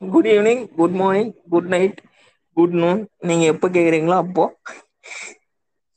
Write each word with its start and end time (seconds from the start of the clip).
Good 0.00 0.26
evening 0.26 0.62
good 0.76 0.96
morning 1.00 1.32
good 1.48 1.70
night 1.74 1.98
good 2.56 2.76
noon 2.82 3.00
நீங்க 3.18 3.44
எப்ப 3.44 3.68
கேக்குறீங்களோ 3.68 4.16
அப்போ. 4.24 4.44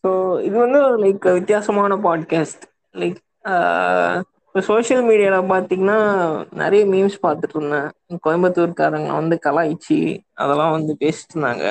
ஸோ 0.04 0.10
இது 0.42 0.56
வந்து 0.58 0.80
லைக் 1.04 1.26
வித்தியாசமான 1.34 1.96
பாட்காஸ்ட் 1.96 2.64
லைக் 3.02 3.20
இப்போ 4.48 4.62
சோஷியல் 4.62 5.04
மீடியாவில் 5.04 5.10
மீடியால 5.10 5.38
பாத்தீங்கன்னா 5.52 6.00
நெறைய 6.62 6.84
மீம்ஸ் 6.86 7.18
பார்த்துட்டு 7.26 7.56
இருந்தேன். 7.58 7.90
கோயம்புத்தூர்காரங்க 8.26 9.12
வந்து 9.20 9.36
கலாய்ச்சி 9.46 10.00
அதெல்லாம் 10.34 10.72
வந்து 10.72 10.94
பேசிட்டு 11.00 11.34
இருந்தாங்க. 11.36 11.66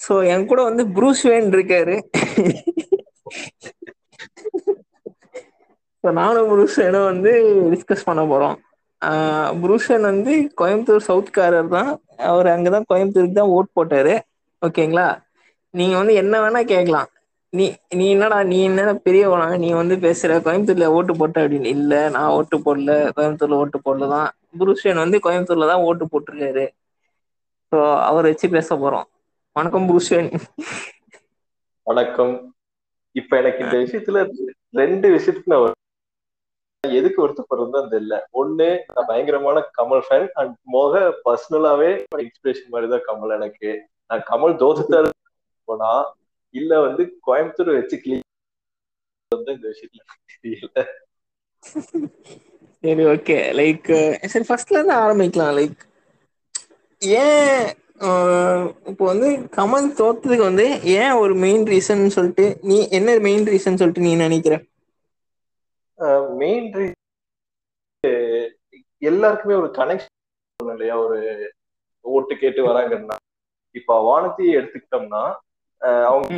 ஸோ 0.00 0.14
என் 0.32 0.46
கூட 0.46 0.62
வந்து 0.62 0.84
ப்ரூஸ்வேன் 0.96 1.48
இருக்காரு. 1.54 1.96
ஸோ 6.04 6.10
நானும் 6.12 6.48
ப்ரூஸ் 6.48 6.76
ப்ரூஸ்வேனு 6.76 7.04
வந்து 7.04 7.30
டிஸ்கஸ் 7.72 8.04
பண்ண 8.04 8.22
போகிறோம் 8.26 8.56
புருஷன் 9.62 10.06
வந்து 10.10 10.32
கோயம்புத்தூர் 10.60 11.06
சவுத்காரர் 11.08 11.68
தான். 11.68 11.90
அவர் 12.30 12.48
அங்கதான் 12.54 12.88
கோயம்புத்தூருக்கு 12.90 13.40
தான் 13.40 13.54
ஓட் 13.56 13.74
போட்டாரு. 13.76 14.14
ஓகேங்களா? 14.62 15.08
நீங்க 15.74 15.94
வந்து 15.96 16.14
என்ன 16.14 16.34
வேணா 16.40 16.60
கேட்கலாம். 16.66 17.08
நீ 17.52 17.64
நீ 17.90 18.04
என்னடா 18.10 18.38
நீ 18.42 18.56
என்னடா 18.64 18.92
பெரியவனா 19.06 19.48
நீ 19.56 19.68
வந்து 19.72 19.96
பேசுற 20.04 20.38
கோயம்புத்தூர்ல 20.44 20.86
ஓட்டு 20.96 21.12
போட்ட 21.16 21.36
அப்படின்னு 21.44 21.70
இல்ல. 21.76 21.94
நான் 22.10 22.34
ஓட்டு 22.38 22.56
போடல. 22.58 22.92
கோயம்புத்தூர்ல 23.16 23.60
ஓட்டு 23.62 23.80
போடலதான். 23.86 24.28
புருஷன் 24.58 25.02
வந்து 25.04 25.18
கோயம்புத்தூர்ல 25.24 25.70
தான் 25.72 25.84
ஓட்டு 25.84 26.06
போட்டிருக்காரு. 26.12 26.64
ஸோ 27.72 27.78
அவர் 28.08 28.28
வச்சு 28.30 28.48
பேச 28.50 28.76
போறோம். 28.76 29.06
வணக்கம் 29.56 29.86
புருஷன். 29.86 30.30
வணக்கம். 31.86 32.34
இப்ப 33.16 33.36
எனக்கு 33.36 33.62
இந்த 33.64 33.76
விஷயத்துல 33.82 34.20
ரெண்டு 34.74 35.08
விஷயத்துல 35.16 35.56
எதுக்கு 36.98 37.18
வருத்தப்படுறது 37.22 37.82
அந்த 37.82 37.96
இல்ல 37.96 38.14
ஒண்ணு 38.32 38.68
நான் 38.88 39.08
பயங்கரமான 39.10 39.58
கமல் 39.78 40.04
ஃபேன் 40.06 40.28
அண்ட் 40.34 40.54
மோக 40.74 41.02
பர்சனலாவே 41.26 41.90
இன்ஸ்பிரேஷன் 42.24 42.72
மாதிரிதான் 42.74 43.06
கமல் 43.08 43.34
எனக்கு. 43.38 43.70
நான் 44.10 44.26
கமல் 44.30 44.60
தோத்துட்டாரு 44.62 45.10
போனா 45.68 45.92
இல்ல 46.54 46.72
வந்து 46.80 47.02
கோயம்புத்தூர் 47.28 47.78
வச்சு 47.78 47.96
கிளீன் 47.96 48.22
வந்து 49.32 49.56
இந்த 49.56 49.66
விஷயத்துல 49.72 50.02
தெரியல. 50.34 50.84
சரி 52.84 53.04
ஓகே 53.14 53.38
லைக் 53.60 53.88
eh, 53.98 54.28
சரி 54.32 54.46
ஃபர்ஸ்ட்ல 54.48 54.78
இருந்து 54.78 54.96
ஆரம்பிக்கலாம். 55.04 55.54
லைக் 55.58 55.80
ஏன் 57.02 57.64
இப்போ 58.90 59.04
வந்து 59.04 59.28
கமல் 59.56 59.86
தோத்ததுக்கு 60.00 60.44
வந்து 60.44 60.66
ஏன் 60.94 61.14
ஒரு 61.22 61.34
மெயின் 61.34 61.64
ரீசன் 61.66 62.02
சொல்லிட்டு 62.08 62.46
நீ 62.62 62.76
என்ன 62.90 63.18
மெயின் 63.28 63.44
ரீசன் 63.46 63.78
சொல்லிட்டு 63.80 64.06
நீ 64.06 64.12
நினைக்கிற? 64.16 64.54
மெயின் 66.40 66.68
எல்லாருக்குமே 69.02 69.54
ஒரு 69.54 69.70
கனெக்ஷன் 69.78 70.72
இல்லையா? 70.74 70.96
ஒரு 71.04 71.18
ஓட்டு 72.04 72.34
கேட்டு 72.36 72.60
வராங்கன்னா. 72.66 73.16
இப்ப 73.74 73.96
வானதி 74.08 74.44
எடுத்துக்கிட்டோம்னா 74.58 75.22
அவங்க 76.08 76.28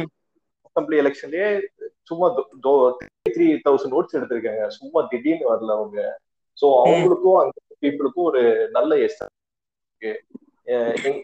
அசம்பிளி 0.66 0.96
எலெக்ஷன்லயே 1.02 1.48
சும்மா 2.08 2.26
த்ரீ 3.28 3.46
தௌசண்ட் 3.66 3.96
ஓட்ஸ் 3.98 4.16
எடுத்திருக்காங்க. 4.16 4.64
சும்மா 4.78 5.00
திடீர்னு 5.10 5.50
வரல 5.52 5.74
அவங்க. 5.78 5.98
சோ 6.58 6.66
ம். 6.72 6.80
அவங்களுக்கு 6.82 7.30
அந்த 7.44 7.56
பீப்புளுக்கு 7.82 8.20
ஒரு 8.28 8.42
நல்ல 8.76 8.98
எஸ் 9.06 9.22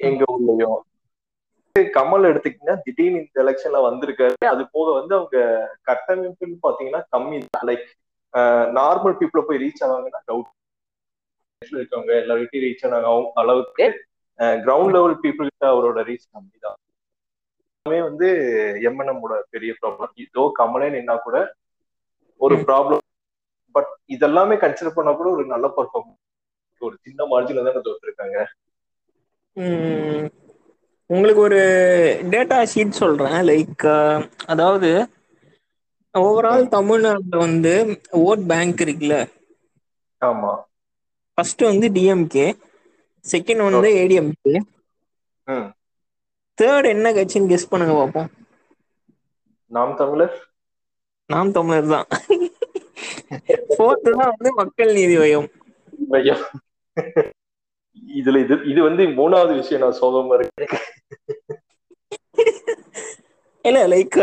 எங்க 0.09 0.23
ஊர்லயு 0.33 0.71
கமல் 1.97 2.27
எடுத்துக்கிட்டீங்கன்னா 2.31 2.77
திடீர்னு 2.87 3.21
இந்த 3.21 3.39
எலெக்ஷன்ல 3.45 3.79
வந்திருக்காரு. 3.89 4.35
அது 4.55 4.63
போக 4.77 4.87
வந்து 4.99 5.15
அவங்க 5.19 5.39
கட்டமைப்புன்னு 5.91 6.59
பாத்தீங்கன்னா 6.67 7.03
கம்மி 7.15 7.39
லைக் 7.71 7.87
நார்மல் 8.79 9.19
பீப்புளை 9.21 9.43
போய் 9.49 9.63
ரீச் 9.65 9.83
ஆவாங்கன்னா 9.87 10.21
டவுட் 10.31 10.51
இருக்கவங்க 11.63 12.13
எல்லார்கிட்டையும் 12.23 12.65
ரீச் 12.67 12.85
ஆனாங்க. 12.87 13.09
அவங்க 13.13 13.29
அளவுக்கு 13.43 13.87
கிரவுண்ட் 14.67 14.95
லெவல் 14.97 15.21
பீப்புள்கிட்ட 15.25 15.67
அவரோட 15.75 16.01
ரீச் 16.11 16.27
கம்மி 16.33 16.59
தான் 16.65 16.79
வந்து 18.09 18.29
எம்என்எம்மோட 18.89 19.35
பெரிய 19.55 19.71
ப்ராப்ளம் 19.81 20.13
இதோ 20.25 20.43
கமலே 20.59 20.89
நின்னா 20.97 21.15
கூட 21.27 21.37
ஒரு 22.41 22.57
ப்ராப்ளம் 22.69 23.01
பட் 23.75 23.91
இதெல்லாமே 24.15 24.57
கன்சிடர் 24.65 24.97
பண்ணா 24.97 25.13
கூட 25.21 25.29
ஒரு 25.37 25.45
நல்ல 25.53 25.67
பர்ஃபார்மன்ஸ் 25.79 26.21
ஒரு 26.83 26.97
சின்ன 27.07 27.25
மார்ஜின்ல 27.33 27.65
தான் 27.67 27.87
தோத்துருக்காங்க. 27.87 28.39
உங்களுக்கு 31.11 31.43
ஒரு 31.49 31.61
டேட்டா 32.35 32.59
ஷீட் 32.73 33.01
சொல்றேன். 33.03 33.39
லைக் 33.51 33.85
அதாவது 34.53 34.91
ஓவரால் 36.15 36.65
தமிழ்நாட்டுல 36.75 37.41
வந்து 37.43 37.73
ஓட் 38.21 38.45
பேங்க் 38.49 38.83
இருக்குல்ல? 38.85 39.17
ஆமா. 40.23 40.53
ஃபர்ஸ்ட் 41.39 41.63
வந்து 41.67 41.87
டிஎம்கே 41.95 42.47
செகண்ட் 43.25 43.63
வந்து 43.67 43.89
ஏடிஎம்கே 44.01 44.55
தேர்ட் 46.59 46.89
என்ன 46.93 47.13
கட்சின்னு 47.15 47.51
கெஸ் 47.51 47.71
பண்ணுங்க 47.71 47.95
பாப்போ 47.99 48.23
நாம் 49.71 49.95
தமிழர்? 49.99 50.37
நாம் 51.31 51.53
தமிழர் 51.55 51.89
தா 51.91 52.01
ஃபோர்த்து 53.71 54.11
தா 54.13 54.27
வந்து 54.33 54.51
மக்கள் 54.61 54.97
நீதி 54.97 55.17
மையம் 55.21 55.49
இதுல 58.17 58.41
இது 58.45 58.55
இது 58.71 58.81
வந்து 58.87 59.03
மூணாவது 59.17 59.53
விஷயம் 59.61 59.83
நா 59.83 59.91
சோகமா 59.99 60.37
இருக்கு 60.39 60.79
இல்ல 63.65 63.81
லைக் 63.91 64.17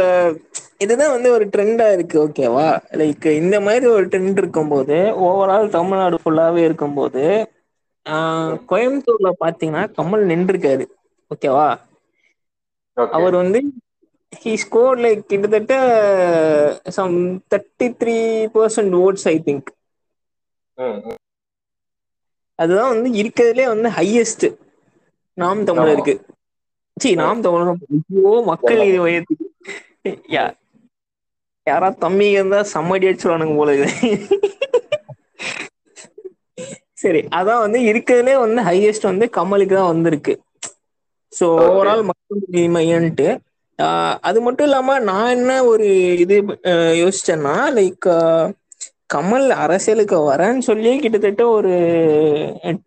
இதுதா 0.81 1.05
வந்து 1.11 1.29
ஒரு 1.35 1.45
ட்ரெண்டா 1.53 1.85
இருக்கு 1.93 2.17
ஓகேவா 2.21 2.67
லைக் 2.99 3.25
இந்த 3.39 3.55
மாரி 3.65 3.85
ஒரு 3.91 4.05
ட்ரெண்ட் 4.11 4.39
இருக்கும் 4.39 4.71
போது 4.71 4.97
ஓவரால் 5.25 5.73
தமிழ்நாடு 5.75 6.17
ஃபுல்லாவே 6.21 6.61
இருக்கும் 6.65 6.95
போது 6.95 7.23
ஆ 8.05 8.17
ம், 8.43 8.55
கோயம்புத்தூர்ல 8.69 9.29
பாத்தீங்கன்னா 9.41 9.83
கமல் 9.97 10.23
நின்றுக்காரு 10.29 10.85
ஓகேவா 11.31 11.67
ஓகே 12.97 13.13
அவர் 13.17 13.35
வந்து 13.41 13.59
ஹி 14.33 14.51
ஸ்கோர் 14.63 14.97
லைக் 15.03 15.21
கிட்டத்தட்ட 15.29 15.75
some 16.97 17.17
thirty 17.51 17.87
three 18.01 18.17
percent 18.55 18.95
votes 19.01 19.27
I 19.27 19.37
think 19.45 19.69
hmm 20.77 20.99
hmm. 21.03 21.17
அதுதா 22.59 22.83
வந்து 22.91 23.09
இருக்கறதுலே 23.21 23.65
வந்து 23.67 23.89
ஹையஸ்ட் 23.97 24.47
நாம் 25.37 25.61
தமிழருக்கு. 25.67 26.13
ம் 26.97 27.19
நாம் 27.19 27.43
தமிழர் 27.43 27.69
ஐயோ 27.97 28.31
மக்கள் 28.47 28.81
நீதி 28.81 28.97
மய்யத்துக்கு 28.99 29.45
யா 30.33 30.43
யாரா 31.71 31.89
தம்பி 32.05 32.27
இருந்தா 32.35 32.59
சம்மடி 32.73 33.07
அடி 33.09 33.19
போல 33.59 33.73
இது. 33.77 33.87
சரி 37.03 37.21
அதான் 37.37 37.63
வந்து 37.65 37.79
இருக்கிறதுலே 37.91 38.35
வந்து 38.45 38.61
ஹையஸ்ட் 38.69 39.09
வந்து 39.11 39.25
கமலுக்கு 39.37 39.75
தான் 39.75 39.91
வந்திருக்கு. 39.93 40.33
ஸோ 41.33 41.45
ஓவரால் 41.65 42.03
மக்கள் 42.09 42.41
மையன்ட்டு 42.77 43.27
அது 44.27 44.39
மட்டும் 44.45 44.67
இல்லாம 44.67 44.95
நான் 45.09 45.33
என்ன 45.35 45.51
ஒரு 45.71 45.85
இது 46.23 46.37
யோசிச்சேன்னா 47.01 47.53
லைக் 47.77 48.07
கமல் 49.13 49.47
அரசியலுக்கு 49.63 50.17
வரேன்னு 50.29 50.63
சொல்லி 50.69 50.91
கிட்டத்தட்ட 51.03 51.43
ஒரு 51.57 51.73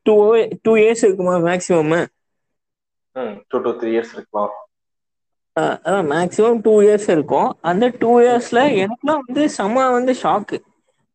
டூ 0.06 0.16
டூ 0.64 0.72
இயர்ஸ் 0.82 1.04
இருக்குமா 1.06 1.34
maximum 1.48 1.94
hmm 3.16 3.34
two 3.50 3.58
two 3.64 3.72
three 3.80 3.90
years 3.94 4.12
இருக்கலாம் 4.16 4.52
அ 5.56 5.64
அதா 5.82 5.98
மேக்சிமம் 6.08 6.58
டூ 6.62 6.72
இயர்ஸ் 6.82 7.06
இருக்கு 7.10 7.40
அந்த 7.70 7.90
டூ 7.98 8.10
இயர்ஸ்ல 8.20 8.60
எனக்குல்லா 8.78 9.16
வந்து 9.22 9.44
செம 9.56 9.86
வந்து 9.92 10.14
ஷாக்கு 10.20 10.58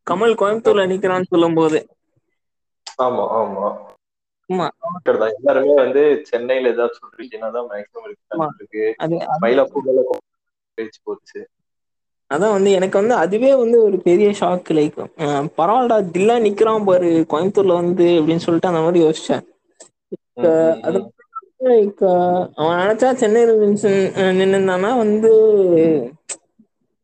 கமல் 0.06 0.38
கோயம்புத்தூர்ல 0.38 0.84
நிக்கிறான்னு 0.92 1.30
சொல்லும் 1.30 1.58
போது 1.58 1.80
ஆமா. 3.00 3.24
ஆமா. 3.36 3.68
எல்லாருமே 5.34 5.74
வந்து 5.80 6.00
சென்னையில 6.30 6.72
ஏதாச்சு 6.72 7.00
ஒரு 7.06 7.16
விஷயம்னா 7.20 7.50
தா 7.56 7.62
மேக்சிமம் 7.70 8.06
ஆமா. 8.32 8.48
இருக்கு 8.48 8.60
இருக்கு 8.60 8.84
அது 8.98 9.16
அது 9.26 9.42
மயிலாப்பூர் 9.42 9.88
பேச்சு 10.78 11.00
போச்சு. 11.04 11.40
அதா 12.30 12.48
வந்து 12.52 12.70
எனக்கு 12.76 12.96
வந்து 12.98 13.14
அதுவே 13.22 13.50
வந்து 13.56 13.76
ஒரு 13.84 13.96
பெரிய 14.04 14.28
ஷாக் 14.38 14.70
லைக் 14.72 14.96
அ 15.22 15.28
பரவால்டா 15.56 15.96
தில்லா 16.12 16.36
நிக்கிறா 16.44 16.72
பாரு 16.84 17.10
கோயம்புத்தூர்ல 17.30 17.78
வந்து 17.80 18.06
அப்டின்னு 18.18 18.46
சொல்லிட்டு 18.46 18.70
அந்த 18.70 18.82
மாரி 18.82 19.00
யோசிச்சே 19.02 19.38
இப்ப 20.16 20.42
ம் 20.42 20.56
ம். 20.68 20.82
அது 20.84 20.98
ம் 21.60 21.70
லைக் 21.70 22.02
அவ 22.56 22.68
நெனைச்சா 22.72 23.08
சென்னையில 23.16 23.56
நின்னுருந்தானா 24.38 24.90
வந்து 24.98 25.32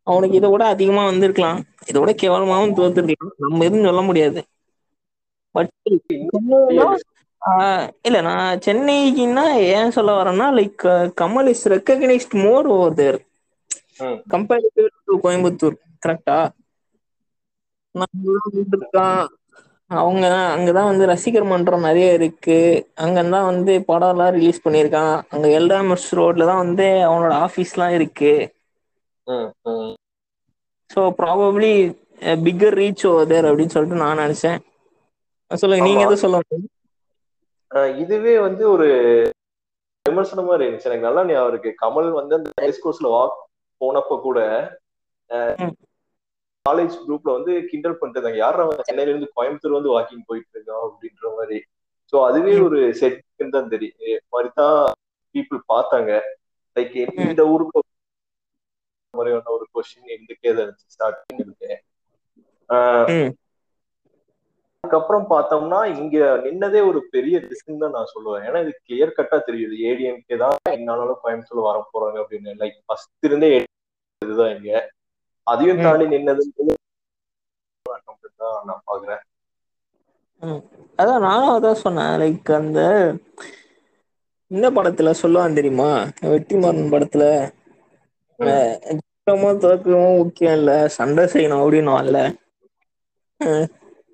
அவனுக்கு 0.06 0.36
இத 0.36 0.48
விட 0.50 0.64
அதிகமா 0.70 1.02
வந்திருக்கலா 1.06 1.52
இத 1.86 1.96
விட 2.00 2.12
கேவலமாவு 2.16 2.76
தோத்துருக்கலா 2.76 3.14
நம்ம 3.44 3.64
எதுவு 3.64 3.86
சொல்ல 3.86 4.02
முடியாது. 4.08 4.40
பட் 5.54 5.70
இல்ல 8.06 8.18
நா 8.22 8.34
சென்னைக்குன்னா 8.66 9.44
ஏ 9.64 9.78
சொல்ல 9.96 10.10
வரேன்னா 10.16 10.46
like 10.58 10.84
Kamal 11.20 11.50
is 11.52 11.66
recognized 11.74 12.34
more 12.42 12.68
over 12.70 12.96
there 12.96 13.18
comparative 14.32 14.90
to 15.04 15.14
Coimbatore 15.22 15.76
கரெக்டா 16.02 16.38
இருக்கா 18.74 19.06
அவங்க 20.00 20.24
அங்கதா 20.52 20.82
வந்து 20.86 21.04
ரசிகர் 21.10 21.46
மன்றம் 21.46 21.86
நெறைய 21.86 22.08
இருக்கு. 22.12 22.58
அங்கதா 23.04 23.40
வந்து 23.44 23.74
படோல்லா 23.88 24.26
ரிலீஸ் 24.36 24.64
பண்ணியிருக்கா 24.64 25.04
அங்க 25.30 25.46
எல் 25.58 25.74
எம் 25.76 25.92
எஸ் 25.92 26.10
ரோட்ல 26.18 26.46
தா 26.46 26.56
வந்து 26.64 26.88
அவனோட 27.06 27.32
ஆஃபீஸ்ல்லா 27.46 27.88
இருக்கு. 27.96 28.32
ம் 29.26 29.50
ம் 29.66 29.94
so 30.90 31.00
probably 31.18 31.72
bigger 32.44 32.76
reach 32.78 33.04
over 33.06 33.30
there 33.30 33.48
அப்டின்னு 33.50 33.74
சொல்லிட்டு 33.74 34.02
நா 34.02 34.10
நெனைச்சே 34.16 34.52
சொல்லுங்க 35.50 35.84
நீங்க 35.84 36.02
ஆமா. 36.02 36.04
எதோ 36.04 36.16
சொல்ல 36.18 36.42
இதுவே 38.00 38.34
வந்து 38.44 38.62
ஒரு 38.70 38.86
விமர்சனமா 40.06 40.52
இருந்துச்சு. 40.56 40.84
எனக்கு 40.84 41.06
நல்லா 41.06 41.22
ஞாபகம் 41.26 41.50
இருக்கு. 41.52 41.70
கமல் 41.82 42.10
வந்து 42.12 42.36
அந்த 42.38 42.50
ரேஸ் 42.58 42.82
கோர்ஸ்ல 42.82 43.10
வாக் 43.14 43.36
போனப்ப 43.80 44.18
கூட. 44.22 44.38
காலேஜ் 46.66 46.94
குரூப்ல 47.04 47.30
வந்து 47.36 47.52
கிண்டல் 47.70 47.96
பண்ணிட்டு 47.98 48.18
இருந்தாங்க 48.18 48.40
யார் 48.42 48.60
அவன் 48.64 48.86
சென்னையில 48.88 49.12
இருந்து 49.12 49.28
கோயம்புத்தூர் 49.36 49.78
வந்து 49.78 49.94
வாக்கிங் 49.94 50.26
போயிட்டு 50.28 50.54
இருக்கான் 50.56 50.84
அப்படின்ற 50.86 51.30
மாதிரி. 51.38 51.58
சோ 52.12 52.16
அதுவே. 52.28 52.52
ஒரு 52.66 52.78
செட் 53.00 53.20
தான் 53.56 53.72
தெரியும். 53.74 53.98
மாதிரி 54.34 54.50
தான் 54.60 54.78
பீப்புள் 55.34 55.60
பார்த்தாங்க. 55.72 56.12
லைக் 56.76 56.94
இந்த 57.30 57.44
ஊருக்கு 57.52 57.82
மாதிரியான 59.14 59.50
ஒரு 59.56 59.64
கொஸ்டின் 59.74 60.12
இருந்துட்டே 60.14 60.52
தான் 60.54 60.64
இருந்துச்சு 60.64 60.94
ஸ்டார்டிங். 60.94 61.42
அதுக்கப்புறம் 64.84 65.26
பார்த்தோம்னா 65.34 65.78
இங்க 66.00 66.16
நின்னதே 66.46 66.80
ஒரு 66.88 67.00
பெரிய 67.14 67.36
ரிஸ்க் 67.50 67.84
தான் 67.84 67.94
நான் 67.98 68.10
சொல்லுவேன். 68.14 68.42
ஏன்னா 68.48 68.58
இது 68.64 68.72
கிளியர் 68.88 69.16
கட்டா 69.18 69.36
தெரியுது. 69.48 69.76
ஏடிஎம்கே 69.90 70.36
தான் 70.42 70.56
என்னாலும் 70.78 71.20
கோயம்புத்தூர் 71.22 71.68
வர 71.68 71.78
போறாங்க 71.94 72.18
அப்படின்னு. 72.24 72.52
லைக் 72.62 72.76
ஃபர்ஸ்ட் 72.86 73.28
இருந்தே 73.28 73.50
இதுதான் 74.22 74.52
இங்க. 74.56 74.72
அதையும். 75.46 75.82
தாண்டி 75.84 76.04
நின்னது 76.12 76.42
நான் 78.68 78.82
பாக்குறேன். 78.88 79.22
அதான் 80.98 81.24
நானும் 81.26 81.54
அதான் 81.56 81.82
சொன்னேன். 81.82 82.14
லைக் 82.22 82.50
அந்த 82.58 82.80
இந்த 84.50 84.66
படத்துல 84.76 85.12
சொல்லுவான் 85.22 85.56
தெரியுமா? 85.58 85.90
வெற்றிமாறன் 86.32 86.92
படத்துல. 86.94 87.24
ஜெயிக்கிறோமோ 88.38 89.50
தோக்குறோமோ 89.64 90.10
முக்கியம் 90.18 90.56
இல்ல. 90.58 90.72
சண்டை 90.96 91.24
செய்யணும் 91.34 91.62
அப்படின்னு 91.62 92.24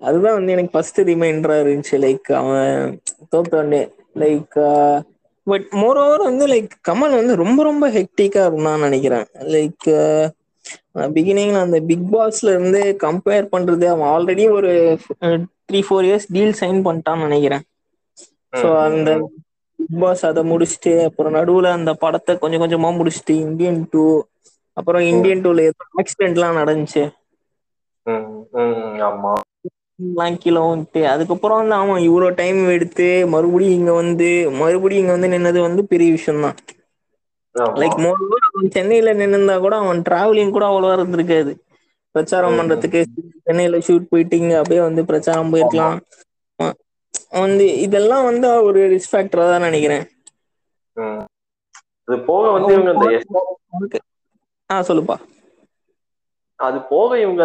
அதுதான் 0.01 0.37
வந்து 0.37 0.53
எனக்கு 0.53 0.73
ஃபர்ஸ்ட் 0.73 0.99
ரிமைண்டரா 1.09 1.55
இருந்துச்சு. 1.63 1.95
லைக் 2.05 2.29
அவன் 2.39 2.95
தோத்தோடனே 3.31 3.81
லைக் 4.21 4.57
பட் 5.47 5.67
மோர் 5.81 5.99
ஓவர் 6.03 6.23
வந்து 6.29 6.45
லைக் 6.47 6.73
கமல் 6.89 7.17
வந்து 7.19 7.35
ரொம்ப 7.43 7.59
ரொம்ப 7.63 7.85
ஹெக்டிக்கா 7.89 8.41
இருந்தான்னு 8.49 8.85
நினைக்கிறேன். 8.87 9.27
லைக் 9.53 9.87
பிகினிங்ல 11.11 11.59
அந்த 11.61 11.77
பிக் 11.89 12.07
பாஸ்ல 12.11 12.53
இருந்து 12.53 12.81
கம்பேர் 13.03 13.51
பண்றது 13.53 13.85
அவன் 13.91 14.09
ஆல்ரெடி 14.13 14.45
ஒரு 14.57 14.71
three 15.67 15.81
four 15.85 16.07
years 16.07 16.27
deal 16.33 16.57
sign 16.59 16.79
பண்ணிட்டான்னு 16.85 17.27
நினைக்கிறேன். 17.27 17.63
ஸோ 18.53 18.67
அந்த. 18.87 19.09
பிக் 19.79 19.97
பாஸ் 19.99 20.23
அதை 20.27 20.41
முடிச்சுட்டு 20.49 20.93
அப்புறம் 21.07 21.35
நடுவுல 21.37 21.69
அந்த 21.77 21.91
படத்தை 22.03 22.33
கொஞ்சம் 22.41 22.63
கொஞ்சமா 22.63 22.89
முடிச்சுட்டு 22.97 23.35
இந்தியன் 23.45 23.81
டூ 23.89 24.03
அப்புறம் 24.77 25.03
இந்தியன் 25.11 25.43
டூல 25.43 25.63
ஏதோ 25.69 25.85
ஆக்சிடென்ட்லாம் 26.01 26.59
நடந்துச்சு. 26.59 27.03
ஆமா. 29.07 29.33
கீழே 30.41 30.61
வந்துட்டு 30.63 31.01
அதுக்கப்புறம் 31.11 31.59
வந்து 31.61 31.75
ஆமா 31.77 31.95
இவ்வளோ 32.05 32.27
டைம் 32.39 32.59
எடுத்து 32.75 33.05
மறுபடியும் 33.33 33.77
இங்க 33.79 33.93
வந்து 33.99 34.29
மறுபடியும் 34.59 35.03
இங்க 35.03 35.15
வந்து 35.15 35.31
நின்னது 35.33 35.59
வந்து 35.67 35.83
பெரிய 35.91 36.09
விஷயம் 36.17 36.43
தான் 36.45 36.57
லைக் 37.81 37.97
மோரோவர் 38.03 38.45
அவன் 38.47 38.73
சென்னையில 38.75 39.13
நின்னுந்தா 39.19 39.55
கூட 39.59 39.75
அவன் 39.83 40.01
டிராவலிங் 40.07 40.55
கூட 40.55 40.65
அவ்வளவா 40.69 40.95
இருந்திருக்காது. 40.97 41.51
பிரச்சாரம். 42.15 42.57
பண்றதுக்கு 42.59 42.99
சென்னையில 43.47 43.79
ஷூட் 43.87 44.09
போயிட்டு 44.11 44.35
இங்க 44.41 44.55
அப்படியே 44.61 44.81
வந்து 44.87 45.03
பிரச்சாரம் 45.11 45.51
போயிருக்கலாம். 45.53 45.97
வந்து 47.41 47.65
இதெல்லாம் 47.85 48.25
வந்து 48.29 48.47
ஒரு 48.67 48.79
ரிஸ்க் 48.93 49.11
ஃபேக்டரா 49.11 49.45
தான் 49.49 49.65
நினைக்கிறேன். 49.67 50.05
அது 52.07 52.17
போக 52.29 52.43
வந்து 52.55 52.71
இவங்க 52.75 52.91
ஆ 54.69 54.77
சொல்லுப்பா. 54.89 55.15
அது 56.59 56.77
போக 56.91 57.11
இவங்க 57.19 57.43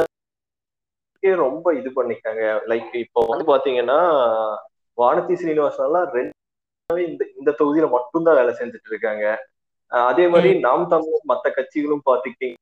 ரொம்ப 1.23 1.69
இது 1.79 1.91
பண்ணிக்காங்க 1.97 2.43
லைக் 2.71 2.93
இப்போ 3.03 3.21
வந்து 3.31 3.45
பாத்தீங்கன்னா 3.51 3.99
வானதி 4.99 5.35
சீனிவாசன் 5.41 5.87
எல்லாம் 5.89 6.09
ரெண்டு 6.17 6.35
இந்த 7.09 7.23
இந்த 7.39 7.51
தொகுதியில 7.61 7.87
மட்டும்தான் 7.95 8.39
வேலை 8.41 8.53
செஞ்சுட்டு 8.61 8.91
இருக்காங்க. 8.93 9.25
அதே 9.93 10.29
மாதிரி 10.29 10.59
நாம் 10.59 10.89
தமிழ் 10.89 11.29
மத்த 11.29 11.51
கட்சிகளும் 11.51 12.07
பாத்துக்கிட்டீங்க 12.07 12.55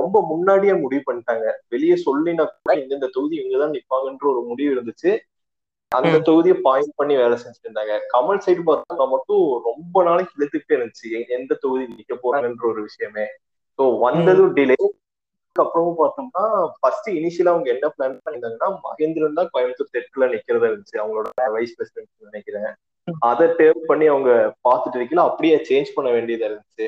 ரொம்ப 0.00 0.22
முன்னாடியே 0.28 0.72
முடிவு 0.74 1.02
பண்ணிட்டாங்க. 1.06 1.52
வெளியே 1.68 1.96
சொல்லினா 2.06 2.44
கூட 2.44 2.74
இந்த 2.74 3.06
தொகுதி 3.06 3.36
இவங்கதான் 3.40 3.74
நிப்பாங்கன்ற 3.76 4.26
ஒரு 4.26 4.40
முடிவு 4.42 4.70
இருந்துச்சு. 4.74 5.10
அந்த. 5.92 6.18
தொகுதியை 6.18 6.56
பாயிண்ட் 6.60 6.94
பண்ணி 6.96 7.16
வேலை 7.16 7.36
செஞ்சுட்டு 7.36 7.68
இருந்தாங்க 7.68 7.94
கமல் 8.14 8.42
சைடு 8.46 8.62
பார்த்தா 8.68 9.06
மட்டும் 9.08 9.62
ரொம்ப 9.64 10.02
நாளைக்கு 10.02 10.32
இழுத்துக்கிட்டே 10.38 10.76
இருந்துச்சு. 10.78 11.28
எந்த 11.28 11.54
தொகுதி 11.54 11.84
நிக்க 11.94 12.14
போறாங்கன்ற 12.22 12.66
ஒரு 12.68 12.82
விஷயமே. 12.82 13.26
ஸோ 13.78 13.98
வந்ததும் 13.98 14.54
டிலே 14.54 14.76
அப்புறமும் 15.56 15.98
பார்த்தோம்னா 15.98 16.44
ஃபர்ஸ்ட் 16.80 17.08
இனிஷியலா 17.08 17.52
அவங்க 17.54 17.68
என்ன 17.70 17.86
பிளான் 17.96 18.18
பண்ணியிருந்தாங்கன்னா 18.24 18.68
மகேந்திரன் 18.88 19.32
தான் 19.32 19.50
கோயம்புத்தூர் 19.52 19.94
தெற்குல 19.96 20.28
நிக்கிறதா 20.34 20.70
இருந்துச்சு. 20.70 20.96
அவங்களோட 21.02 21.50
வைஸ் 21.50 21.76
பிரசிடென்ட் 21.76 22.10
நினைக்கிறேன். 22.20 22.72
அதை 23.28 23.46
டேவ் 23.58 23.78
பண்ணி 23.86 24.06
அவங்க 24.08 24.30
பார்த்துட்டு 24.64 24.98
இருக்கல 24.98 25.24
அப்படியே 25.28 25.56
சேஞ்ச் 25.68 25.94
பண்ண 25.94 26.08
வேண்டியதா 26.12 26.48
இருந்துச்சு. 26.48 26.86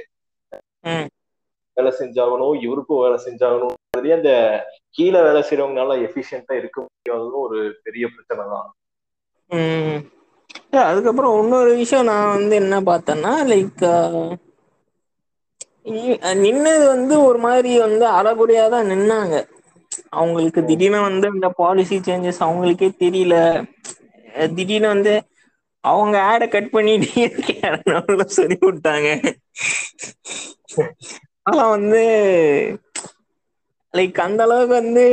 வேலை 1.76 1.90
செஞ்சாகணும் 1.96 2.54
இவருக்கும் 2.62 3.02
வேலை 3.02 3.18
செஞ்சாகணும். 3.24 3.74
அந்த 4.16 4.30
கீழே 4.94 5.20
வேலை 5.22 5.42
செய்யறவங்கனால 5.42 5.98
எஃபிஷியன்டா 6.06 6.56
இருக்க 6.60 6.78
முடியாததும் 6.84 7.44
ஒரு 7.44 7.58
பெரிய 7.84 8.04
பிரச்சனை 8.08 8.44
தான். 8.52 8.70
அதுக்கப்புறம் 10.84 11.36
இன்னொரு 11.40 11.70
விஷயம் 11.78 12.08
நான் 12.10 12.32
வந்து 12.32 12.54
என்ன 12.56 12.78
பார்த்தேன்னா 12.84 13.32
லைக் 13.48 13.84
நின்னது 16.42 16.84
வந்து 16.88 17.14
ஒரு 17.26 17.38
மாதிரி 17.40 17.70
வந்து 17.84 18.04
அறகுறையா 18.16 18.64
தான் 18.70 18.90
நின்னாங்க. 18.90 19.34
அவங்களுக்கு. 20.14 20.60
திடீர்னு 20.68 21.00
வந்து 21.02 21.26
இந்த 21.34 21.48
பாலிசி 21.58 21.96
சேஞ்சஸ் 22.02 22.44
அவங்களுக்கே 22.46 22.88
தெரியல. 23.02 23.34
திடீர்னு 24.54 24.88
வந்து 24.88 25.14
அவங்க 25.84 26.16
ஆடை 26.30 26.46
கட் 26.48 26.70
பண்ணிட்டு 26.72 27.08
சொல்லி 28.36 28.58
விட்டாங்க 28.62 29.08
ஆனா 31.48 31.64
வந்து 31.74 32.02
லைக் 33.94 34.18
அந்த 34.26 34.40
அளவுக்கு 34.46 34.74
வந்து 34.80 35.04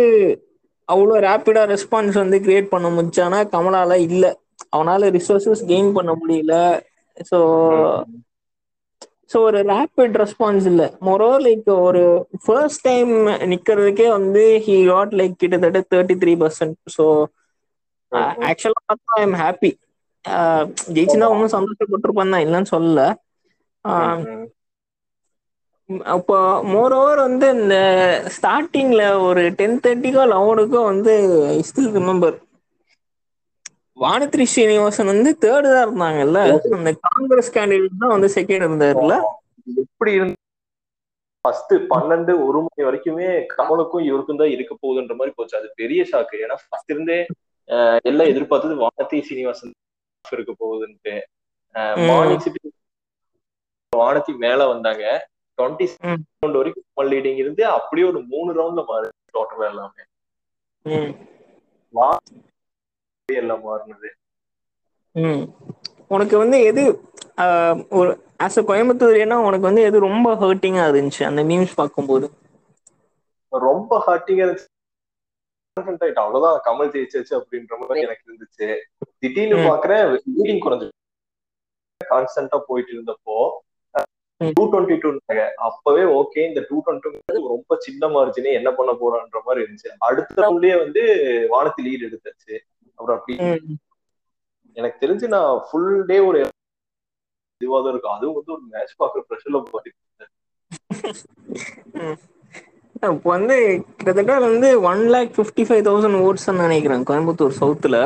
அவ்வளோ 0.90 1.16
ரேப்பிடா 1.26 1.64
ரெஸ்பான்ஸ் 1.72 2.16
வந்து 2.18 2.38
கிரியேட் 2.42 2.72
பண்ண 2.72 2.88
முடிச்சானா 2.92 3.40
கமலால 3.54 3.98
இல்ல. 4.08 4.24
அவனால 4.72 5.10
ரிசோர்சஸ் 5.18 5.62
கெயின் 5.68 5.92
பண்ண 5.94 6.12
முடியல. 6.20 6.54
ஸோ 7.30 7.38
ஸோ 9.32 9.40
ஒரு 9.48 9.60
ரேப்பிட் 9.70 10.16
ரெஸ்பான்ஸ் 10.22 10.66
இல்லை. 10.66 10.88
மொரோ 11.08 11.30
லைக் 11.46 11.68
ஒரு 11.82 12.02
ஃபர்ஸ்ட் 12.44 12.84
டைம் 12.84 13.12
நிக்கிறதுக்கே 13.52 14.08
வந்து 14.16 14.44
ஹி 14.66 14.76
காட் 14.90 15.14
லைக் 15.20 15.36
கிட்டத்தட்ட 15.38 15.82
தேர்ட்டி 15.92 16.16
த்ரீ 16.22 16.34
பர்சன்ட் 16.42 16.76
ஸோ 16.96 17.06
ஆக்சுவலாக 18.50 18.84
பார்த்தா 18.90 19.18
ஐ 19.18 19.24
எம் 19.24 19.38
ஹாப்பி 19.42 19.72
ஜெயிச்சுனா 20.96 21.30
ஒன்றும் 21.34 21.56
சந்தோஷப்பட்டிருப்பான் 21.56 22.34
தான் 22.36 22.46
இல்லைன்னு 22.46 22.74
சொல்லல. 22.76 23.02
அப்போ 26.16 26.36
மோர் 26.74 26.94
ஓவர் 26.98 27.20
வந்து 27.28 27.46
இந்த 27.58 27.75
ஸ்டார்டிங்ல 28.36 29.04
ஒரு 29.28 29.42
டென் 29.60 29.82
தேர்ட்டிக்கோ 29.86 30.25
லெவனுக்கோ 30.34 30.82
வந்து 30.92 31.13
ஸ்டில் 31.70 31.92
ரிமெம்பர் 31.98 32.38
வானத்ரி 34.04 34.46
ஸ்ரீனிவாசன் 34.51 35.12
வந்து 35.13 35.32
தேர்டு 35.44 35.68
தான் 35.74 35.86
இருந்தாங்கல்ல? 35.88 36.40
அந்த 36.78 36.92
காங்கிரஸ் 37.08 37.51
கேண்டிடேட் 37.58 38.01
தான் 38.04 38.13
வந்து 38.16 38.30
செகண்ட் 38.38 38.66
இருந்தாருல்ல? 38.68 39.18
எப்படி 39.84 40.12
இருந்து 40.20 40.38
ஃபர்ஸ்ட் 41.46 41.74
பன்னெண்டு 41.92 42.34
ஒரு 42.48 42.60
மணி 42.66 42.82
வரைக்குமே 42.88 43.28
கமலுக்கும் 43.58 44.08
இவருக்கும் 44.10 44.42
தான் 44.42 44.54
இருக்க 44.56 44.74
போகுதுன்ற 44.75 45.13
மாதிரி 45.20 45.34
போச்சு. 45.38 45.56
அது 45.60 45.68
பெரிய 45.82 46.01
ஷாக்கு 46.12 46.42
ஏன்னா 46.46 46.58
ஃபர்ஸ்ட் 46.63 46.94
இருந்தே 46.96 47.20
எல்லாம் 48.10 48.32
எதிர்பார்த்தது 48.32 48.75
வானதி 48.84 49.20
சீனிவாசன். 49.30 49.74
இருக்க 50.25 50.54
போகுதுன்ட்டு. 50.60 51.16
மார்னிங் 52.06 52.40
சிட்டி 52.40 52.60
வானதி 53.94 54.34
மேல 54.38 54.68
வந்தாங்க. 54.68 55.04
டுவெண்ட்டி. 55.58 55.88
ரவுண்ட் 56.38 56.58
வரைக்கும் 56.58 56.86
லீடிங் 57.12 57.38
இருந்து 57.38 57.63
அப்படியே 57.72 58.08
ஒரு 58.08 58.22
மூணு 58.28 58.51
ரவுண்ட்ல 58.54 58.84
மாறு 58.86 59.08
டோட்டலா 59.34 59.68
எல்லாமே. 59.70 60.04
எல்லாம் 63.30 63.63
மாறினது. 63.63 64.10
உனக்கு 66.12 66.36
வந்து 66.38 66.58
எது 66.63 66.84
ஒரு 67.94 68.12
ஆஸ் 68.44 68.60
அ 68.60 68.66
கோயம்புத்தூர்னா 68.68 69.38
உனக்கு 69.42 69.70
வந்து 69.70 69.84
எது 69.84 70.06
ரொம்ப 70.08 70.34
ஹர்ட்டிங்கா 70.42 70.86
இருந்துச்சு 70.88 71.24
அந்த 71.25 71.44
மீம்ஸ் 71.44 71.78
பார்க்கும்போது? 71.78 72.28
ரொம்ப 73.54 73.92
ஹார்ட்டிங்கா 74.06 74.46
இருந்துச்சு. 74.46 74.68
Confident 75.78 76.01
ஆயிட்டேன். 76.01 76.24
அவ்வளவுதான் 76.24 76.58
கமல் 76.66 76.90
ஜெயிச்சாச்சு 76.94 77.34
அப்படின்ற 77.38 77.74
மாதிரி 77.82 78.01
எனக்கு 78.01 78.25
இருந்துச்சு 78.28 78.68
திடீர்னு 79.22 79.58
ம். 79.58 79.68
பாக்குறேன் 79.68 80.01
லீடிங் 80.30 80.63
குறைஞ்சு 80.63 80.88
கான்ஸ்டன்டா 82.01 82.58
போயிட்டு 82.68 82.92
இருந்தப்போ. 82.94 83.36
டூ 84.51 84.63
டுவெண்ட்டி 84.66 84.96
டூ 85.01 85.10
அப்பவே 85.66 86.04
ஓகே 86.16 86.42
இந்த 86.48 86.62
டூ 86.70 86.78
டுவெண்ட்டி 86.86 87.10
ரொம்ப 87.48 87.75
சின்ன 87.80 88.08
மார்ஜினே 88.13 88.51
என்ன 88.60 88.70
பண்ண 88.78 88.92
போறான்ற 89.01 89.40
மாதிரி 89.46 89.63
இருந்துச்சு 89.63 89.92
அடுத்த 90.08 90.38
ரவுண்ட்லயே 90.44 90.75
வந்து 90.82 91.01
வானத்து 91.51 91.86
லீட் 91.86 92.08
எடுத்தாச்சு 92.08 92.54
அப்புறம் 93.00 93.18
அப்படி 93.18 93.36
ம். 93.48 93.78
எனக்கு 94.78 94.98
தெரிஞ்சு 95.04 95.28
நான் 95.30 95.62
ஃபுல் 95.68 95.92
டே 96.06 96.18
ஒரு 96.28 96.42
இதுவா 97.62 97.80
தான் 97.80 97.94
இருக்கும் 97.94 98.16
அதுவும் 98.16 98.38
வந்து 98.38 98.56
ஒரு 98.56 98.63
மேட்ச் 98.72 99.00
பாக்குற 99.00 99.22
ப்ரெஷர்ல 99.30 99.62
போட்டு. 99.66 99.92
இப்போ 103.03 103.29
வந்து 103.36 103.55
கிட்டத்தட்ட 103.98 104.34
வந்து 104.48 104.67
one 104.89 105.01
lakh 105.13 105.31
fifty 105.38 105.63
five 105.67 105.86
thousand 105.88 106.17
votes 106.25 106.50
நினைக்கிறேன் 106.65 107.05
Coimbatore 107.10 107.60
சவுத்துல 107.62 107.98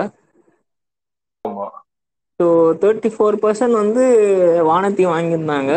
so 2.39 2.45
thirty 2.83 3.09
four 3.15 3.35
percent 3.43 3.75
வந்து 3.81 4.03
Vanathi 4.69 5.03
வாங்கியிருந்தாங்க. 5.11 5.73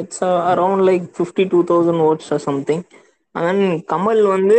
It's 0.00 0.24
around 0.50 0.84
like 0.88 1.06
fifty 1.16 1.44
two 1.52 1.60
thousand 1.70 2.02
votes 2.08 2.30
or 2.34 2.44
something 2.48 2.82
and 3.34 3.64
Kamal 3.92 4.22
வந்து 4.34 4.58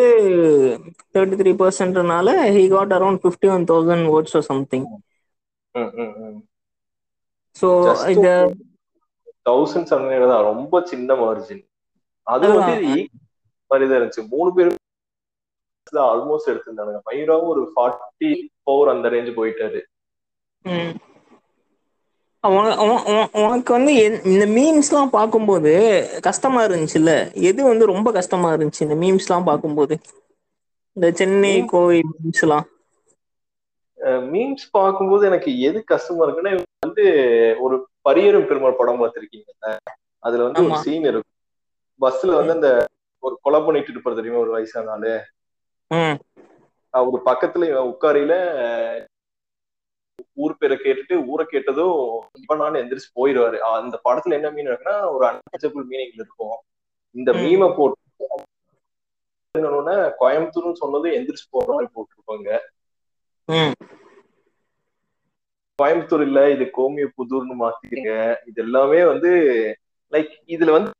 thirty 1.15 1.37
three 1.41 1.53
பர்சன்ட்னால 1.61 2.29
he 2.57 2.63
got 2.75 2.95
around 2.97 3.21
fifty 3.25 3.49
one 3.55 3.65
thousand 3.71 4.09
votes 4.15 4.35
or 4.39 4.47
something. 4.51 4.85
So 7.55 7.69
இந்த 8.15 8.29
thousand 9.49 9.89
seven 9.91 10.29
தான். 10.33 10.45
ரொம்ப 10.51 10.81
சின்ன 10.91 11.15
margin 11.23 11.63
அது. 12.27 12.47
வந்து 12.59 12.75
மாதிரி 13.73 13.89
தான் 13.89 13.99
இருந்துச்சு. 13.99 14.23
மூணு 14.35 14.49
பேரும் 14.55 14.79
ஆல்மோஸ்ட் 16.11 16.51
எடுத்திருந்தானுங்க. 16.51 16.99
மயூராவும் 17.09 17.51
ஒரு 17.53 17.63
ஃபார்ட்டி 17.73 18.29
ஃபோர் 18.61 18.91
அந்த 18.93 19.09
ரேஞ்ச் 19.13 19.37
போயிட்டாரு. 19.39 19.81
உனக்கு 23.41 23.71
வந்து 23.75 23.91
இந்த 24.31 24.45
மீம்ஸ்லாம் 24.55 25.13
பார்க்கும்போது 25.15 25.71
கஷ்டமா 26.27 26.61
இருந்துச்சுல்ல? 26.65 27.11
எது 27.49 27.59
வந்து 27.69 27.85
ரொம்ப 27.91 28.11
கஷ்டமா 28.17 28.49
இருந்துச்சு 28.53 28.85
இந்த 28.87 28.97
மீம்ஸ்லாம் 29.03 29.47
பார்க்கும்போது? 29.49 29.95
இந்த 30.97 31.07
சென்னை? 31.19 31.53
கோவை 31.73 31.99
மீம்ஸ்லாம் 32.11 32.67
மீம்ஸ் 34.31 34.65
பார்க்கும்போது 34.77 35.23
எனக்கு 35.29 35.51
எது 35.67 35.79
கஷ்டமா 35.91 36.23
இருக்குன்னா 36.25 36.51
வந்து 36.85 37.05
ஒரு 37.65 37.75
பரியரும் 38.07 38.47
பெருமாள் 38.47 38.79
படம் 38.79 39.01
பார்த்திருக்கீங்கல்ல? 39.01 39.69
அதுல 40.23 40.45
வந்து 40.47 40.63
ஒரு. 40.63 40.81
சீன் 40.83 41.07
இருக்கும். 41.11 41.31
பஸ்ல 41.99 42.35
வந்து 42.39 42.55
அந்த 42.57 42.69
ஒரு 43.23 43.35
கொலை 43.41 43.59
பண்ணிட்டு 43.61 43.91
இருப்பாரு 43.91 44.15
தெரியுமா 44.15 44.39
ஒரு 44.39 44.51
வயசான 44.51 44.91
ஆளு? 44.91 45.13
அவரு 46.93 47.17
பக்கத்துல 47.25 47.69
உட்காரையில 47.91 48.33
ஊர் 50.37 50.57
பேரை 50.57 50.75
கேட்டுட்டு 50.77 51.15
ஊரை 51.27 51.45
கேட்டதும் 51.45 51.97
இவனான்னு 52.41 52.81
எந்திரிச்சு 52.81 53.09
போயிடுவாரு 53.15 53.57
அந்த 53.71 53.95
படத்துல 54.05 54.37
என்ன 54.39 54.51
மீன் 54.51 54.69
இருக்குன்னா 54.69 54.95
ஒரு 55.13 55.25
அன்டச்சபிள் 55.29 55.89
மீனிங்ல 55.91 56.21
இருக்கும். 56.21 56.57
இந்த. 57.15 57.29
மீமை 57.43 57.69
போட்டு 57.75 58.01
என்னன்னா 59.55 59.95
கோயம்புத்தூர்னு 60.19 60.81
சொன்னதும் 60.81 61.15
எந்திரிச்சு 61.17 61.45
போற 61.49 61.67
மாதிரி 61.73 61.89
போட்டிருப்பாங்க. 61.95 62.49
கோயம்புத்தூர் 65.79 66.21
இல்ல 66.21 66.39
இது 66.51 66.65
கோமிய 66.77 67.05
புதூர்னு 67.17 67.55
மாத்திருங்க 67.61 68.11
இது 68.45 68.59
எல்லாமே 68.63 68.99
வந்து 69.05 69.31
லைக் 70.13 70.33
இதுல 70.47 70.71
வந்து 70.71 70.91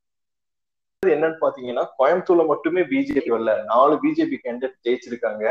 என்னன்னு 1.10 1.38
பாத்தீங்கன்னா 1.42 1.84
கோயம்புத்தூர்ல 2.00 2.46
மட்டுமே 2.48 2.82
பிஜேபி 2.82 3.30
வரல. 3.30 3.64
நாலு 3.64 3.96
பிஜேபி 3.96 4.38
கேண்டிடேட் 4.44 4.78
ஜெயிச்சிருக்காங்க. 4.84 5.46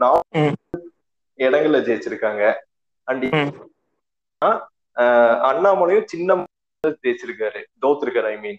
நாலு. 0.00 0.20
இடங்கள்ல 1.38 1.78
ஜெயிச்சிருக்காங்க. 1.88 2.42
அண்ட். 3.08 3.26
அண்ணாமலையும் 5.48 6.04
சின்ன 6.04 6.36
ஜெயிச்சிருக்காரு. 7.04 7.60
தோத்துருக்காரு 7.82 8.28
ஐ 8.34 8.38
மீன். 8.38 8.58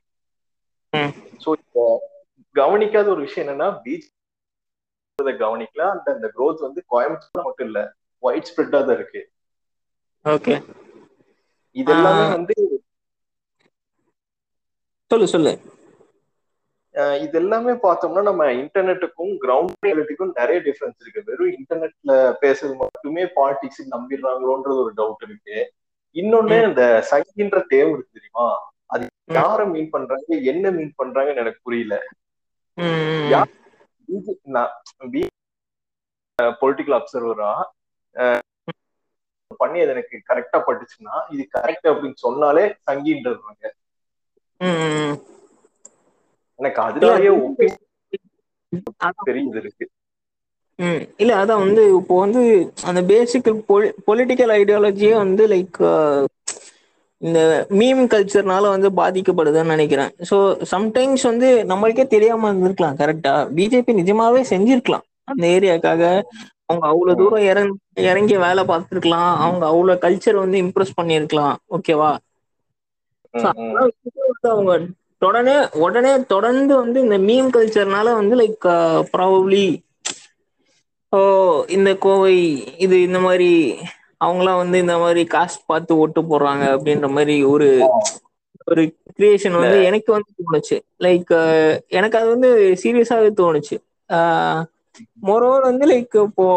சோ 1.44 1.50
கவனிக்காத 2.56 3.08
ஒரு 3.10 3.22
விஷயம் 3.22 3.48
என்னன்னா 3.48 3.70
பிஜேபி 3.84 4.14
கவனிக்கல 5.20 5.84
அந்த 5.94 6.08
அந்த 6.14 6.28
growth 6.38 6.60
வந்து 6.60 6.84
கோயம்புத்தூர் 6.92 7.44
மட்டும் 7.44 7.68
இல்ல 7.68 7.80
ஒயிட் 8.24 8.50
ஸ்ப்ரெட்டா 8.50 8.80
தான் 8.80 8.96
இருக்கு. 8.96 9.22
ஓகே. 10.26 10.56
இது 11.76 11.92
எல்லாமே 11.92 12.24
ஆ. 12.24 12.30
வந்து 12.30 12.56
சொல்லு 15.12 15.28
சொல்லு. 15.28 15.52
இது 17.24 17.36
எல்லாமே 17.40 17.74
பார்த்தோம்னா 17.84 18.22
நம்ம 18.28 18.46
இன்டர்நெட்டுக்கும் 18.60 19.34
கிரவுண்ட் 19.44 19.86
ரியாலிட்டிக்கும் 19.86 20.32
நிறைய 20.40 20.60
டிஃபரன்ஸ் 20.68 21.02
இருக்கு. 21.04 21.22
வெறும் 21.26 21.52
இன்டர்நெட்ல 21.58 22.14
பேசுறது 22.44 22.76
மட்டுமே 22.82 23.24
பாலிடிக்ஸ் 23.38 23.84
நம்பிடுறாங்களோன்றது 23.96 24.78
ஒரு 24.84 24.94
டவுட் 24.98 25.26
இருக்கு. 25.28 25.58
இன்னொன்னு 26.16 26.58
இந்த 26.70 26.84
சங்கின்ற 27.12 27.60
தேவை 27.74 27.92
இருக்கு 27.94 28.18
தெரியுமா? 28.20 28.48
அது 28.94 29.06
யார 29.40 29.60
மீன் 29.74 29.90
பண்றாங்க 29.96 30.40
என்ன 30.52 30.72
மீன் 30.78 30.94
பண்றாங்கன்னு 31.04 31.44
எனக்கு 31.44 31.60
புரியல. 31.68 31.96
பொலிட்டிக்கல் 36.62 36.98
அப்சர்வரா 37.00 37.52
பண்ணி 39.62 39.78
அது 39.84 39.94
எனக்கு 39.96 40.16
கரெக்டா 40.30 40.58
பட்டுச்சுன்னா 40.68 41.16
இது 41.34 41.44
கரெக்ட் 41.58 41.88
அப்படின்னு 41.92 42.24
சொன்னாலே 42.26 42.64
சங்கின்றாங்க. 42.88 43.64
எனக்கு 46.60 46.82
அதனாலயே 46.86 47.32
ம் 50.80 51.04
இல்ல 51.18 51.32
அதான் 51.38 51.64
வந்து 51.64 51.84
இப்போ 52.00 52.16
வந்து 52.24 52.42
அந்த 52.90 53.02
பேசிக் 53.08 53.48
பொலிட்டிக்கல் 54.08 54.54
ஐடியாலஜியே 54.58 55.14
வந்து 55.18 55.44
லைக் 55.54 55.80
இந்த 57.22 57.40
மீம் 57.78 58.02
கல்ச்சர்னால 58.12 58.66
வந்து 58.74 58.90
பாதிக்கப்படுதுன்னு 59.00 59.74
நினைக்கிறேன். 59.76 60.12
ஸோ 60.30 60.38
சம்டைம்ஸ் 60.74 61.24
வந்து 61.24 61.48
நம்மளுக்கே 61.72 62.06
தெரியாம 62.08 62.50
இருந்திருக்கலாம் 62.52 63.00
கரெக்டா 63.00 63.34
பிஜேபி 63.58 63.94
நிஜமாவே 64.00 64.42
செஞ்சிருக்கலாம். 64.52 65.06
அந்த 65.28 65.44
ஏரியாக்காக 65.56 66.02
அவங்க 66.70 66.86
அவ்வளவு 66.88 67.20
தூரம் 67.20 67.46
இறங்கி 67.50 67.76
இறங்கி 68.06 68.36
வேலை 68.46 68.64
பார்த்துருக்கலாம். 68.72 69.32
அவங்க 69.44 69.64
அவ்வளவு 69.72 70.04
கல்ச்சர் 70.06 70.44
வந்து 70.44 70.58
இம்ப்ரெஸ் 70.66 70.98
பண்ணியிருக்கலாம். 71.00 71.56
ஓகேவா 71.76 72.12
அவங்க 74.52 74.72
உடனே 75.22 75.54
உடனே 75.86 76.14
தொடர்ந்து 76.26 76.74
வந்து 76.82 76.98
இந்த 77.02 77.18
மீம் 77.28 77.50
கல்ச்சர்னால 77.56 78.14
வந்து 78.14 78.36
லைக் 78.36 78.68
ப்ராபப்ளி 79.14 79.66
ஓ 81.14 81.20
இந்த 81.76 81.90
கோவை 81.98 82.36
இது 82.86 82.96
இந்த 83.02 83.20
மாதிரி 83.20 83.52
அவங்களாம் 84.22 84.62
வந்து 84.62 84.78
இந்த 84.84 84.96
மாதிரி 84.98 85.22
காஸ்ட் 85.36 85.68
பார்த்து 85.68 86.00
ஓட்டு 86.04 86.22
போடுறாங்க 86.30 86.64
அப்படின்ற 86.76 87.08
மாதிரி 87.18 87.36
ஒரு 87.54 87.68
ஒரு 88.68 88.84
கிரியேஷன் 89.18 89.58
வந்து 89.60 89.78
எனக்கு 89.90 90.10
வந்து 90.16 90.32
தோணுச்சு. 90.40 90.78
லைக் 91.06 91.32
எனக்கு 91.98 92.18
அது 92.20 92.28
வந்து 92.36 92.50
சீரியஸாவே 92.84 93.30
தோணுச்சு. 93.42 93.76
மொரோவர் 95.28 95.68
வந்து 95.70 95.86
லைக் 95.86 96.18
இப்போ 96.28 96.48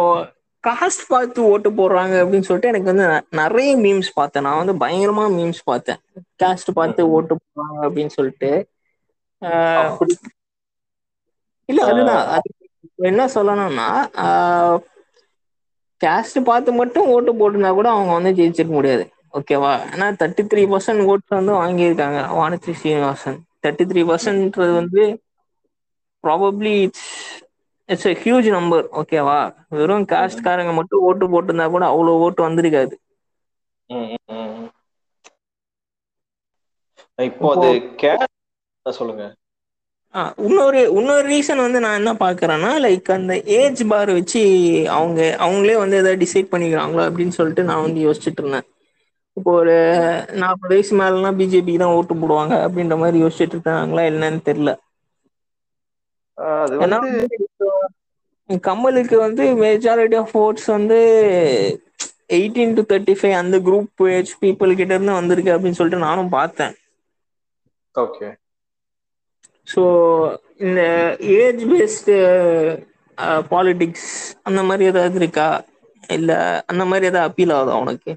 காஸ்ட் 0.66 1.04
பார்த்து 1.08 1.40
ஓட்டு 1.50 1.68
போடுறாங்க 1.70 2.14
அப்படின்னு 2.22 2.46
சொல்லிட்டு 2.48 2.70
எனக்கு 2.72 2.90
வந்து 2.92 3.06
நிறைய 3.40 3.70
மீம்ஸ் 3.76 4.10
பார்த்தேன். 4.14 4.44
நான் 4.46 4.60
வந்து 4.62 4.74
பயங்கரமா 4.82 5.24
மீம்ஸ் 5.36 5.60
பார்த்தேன். 5.64 6.00
காஸ்ட் 6.42 6.70
பார்த்து 6.74 7.10
ஓட்டு 7.10 7.34
போடுறாங்க 7.34 7.78
அப்படின்னு 7.86 8.12
சொல்லிட்டு. 8.18 8.50
இல்ல 11.68 11.80
அதுதான். 11.90 12.24
அது 12.36 12.48
என்ன 13.10 13.26
சொல்லணும்னா 13.34 13.88
கேஸ்ட் 16.00 16.38
பார்த்து 16.44 16.70
மட்டும் 16.72 17.08
ஓட்டு 17.14 17.32
போட்டிருந்தா 17.38 17.70
கூட 17.78 17.88
அவங்க 17.90 18.12
வந்து 18.18 18.30
ஜெயிச்சிருக்க 18.38 18.74
முடியாது. 18.78 19.04
ஓகேவா? 19.38 19.72
ஏன்னா 19.94 20.06
தேர்ட்டி 20.20 20.44
த்ரீ 20.52 20.62
பர்சன்ட் 20.72 21.02
ஓட்டு 21.10 21.36
வந்து 21.38 21.52
வாங்கியிருக்காங்க 21.62 22.20
வானதி 22.38 22.72
சீனிவாசன். 22.82 23.38
தேர்ட்டி 23.62 23.84
த்ரீ 23.90 24.02
பர்சன்ட்ன்றது 24.10 24.72
வந்து 24.74 25.02
probably 26.24 26.72
it's 26.86 27.10
it's 27.90 28.09
a 28.11 28.14
huge 28.23 28.49
number 28.56 28.87
ஓகேவா 29.00 29.38
வெறும் 29.78 30.09
காஸ்ட்காரங்க 30.12 30.73
மட்டும் 30.78 31.04
ஓட்டு 31.09 31.26
போட்டிருந்தா 31.35 31.66
கூட 31.75 31.85
அவ்வளோ 31.92 32.16
ஓட்டு 32.26 32.42
வந்திருக்காது. 32.49 32.94
இப்போ 37.18 37.49
அது 37.54 37.70
சொல்லுங்க. 38.87 39.25
இன்னொரு 40.47 40.80
இன்னொரு 40.99 41.25
ரீசன் 41.32 41.62
வந்து 41.64 41.80
நான் 41.85 41.99
என்ன 42.00 42.12
பார்க்கறேன்னா 42.23 42.70
லைக் 42.85 43.09
அந்த 43.16 43.35
ஏஜ் 43.59 43.82
பார் 43.92 44.11
வச்சு 44.18 44.42
அவங்க 44.97 45.20
அவங்களே 45.44 45.76
வந்து 45.82 45.99
எதாவது 46.00 46.23
டிசைட் 46.25 46.52
பண்ணிக்கிறாங்களோ 46.52 47.02
அப்படின்னு 47.09 47.37
சொல்லிட்டு 47.38 47.68
நான் 47.70 47.85
வந்து 47.87 48.00
யோசிச்சுட்டு 48.06 48.42
இருந்தேன். 48.42 48.66
இப்போ 49.37 49.50
ஒரு 49.61 49.75
நாற்பது 50.42 50.73
வயசு 50.75 50.94
மேலாம் 51.00 51.38
பிஜேபி 51.40 51.75
தான் 51.82 51.94
ஓட்டு 51.99 52.14
போடுவாங்க 52.23 52.54
அப்படின்ற 52.66 52.97
மாதிரி 53.02 53.18
யோசிச்சுட்டு 53.25 53.56
இருக்காங்களா 53.56 54.04
என்னன்னு 54.11 54.40
தெரியல. 54.49 54.73
அது 56.56 56.76
வந்து 56.82 57.09
கமலுக்கு 58.64 59.16
வந்து 59.23 59.44
மெஜாரிட்டி 59.62 60.16
ஆஃப் 60.20 60.35
ஓட்ஸ் 60.40 60.68
வந்து 60.73 60.99
எயிட்டீன் 62.37 62.76
டு 62.76 62.85
தேர்ட்டி 62.90 63.14
ஃபைவ் 63.18 63.37
அந்த 63.38 63.59
குரூப் 63.66 64.04
ஏஜ் 64.12 64.32
பீப்புள் 64.42 64.78
கிட்ட 64.80 64.92
இருந்து 64.94 65.18
வந்திருக்கு 65.18 65.54
அப்படின்னு 65.54 65.80
சொல்லிட்டு 65.80 66.06
நானும் 66.06 66.35
பார்த்தேன். 66.37 66.75
ஓகே 67.94 68.30
ஸோ 69.68 69.82
இந்த 70.64 70.80
ஏஜ் 71.37 71.62
பேஸ்டு 71.70 72.16
பாலிடிக்ஸ் 73.50 74.11
அந்த 74.44 74.61
மாதிரி 74.68 74.85
ஏதாவது 74.90 75.18
இருக்கா? 75.23 75.49
இல்ல 76.11 76.30
அந்த 76.70 76.82
மாதிரி 76.85 77.09
ஏதாவது 77.11 77.28
அப்பீல் 77.30 77.54
ஆகுதா 77.56 77.76
உனக்கு? 77.82 78.12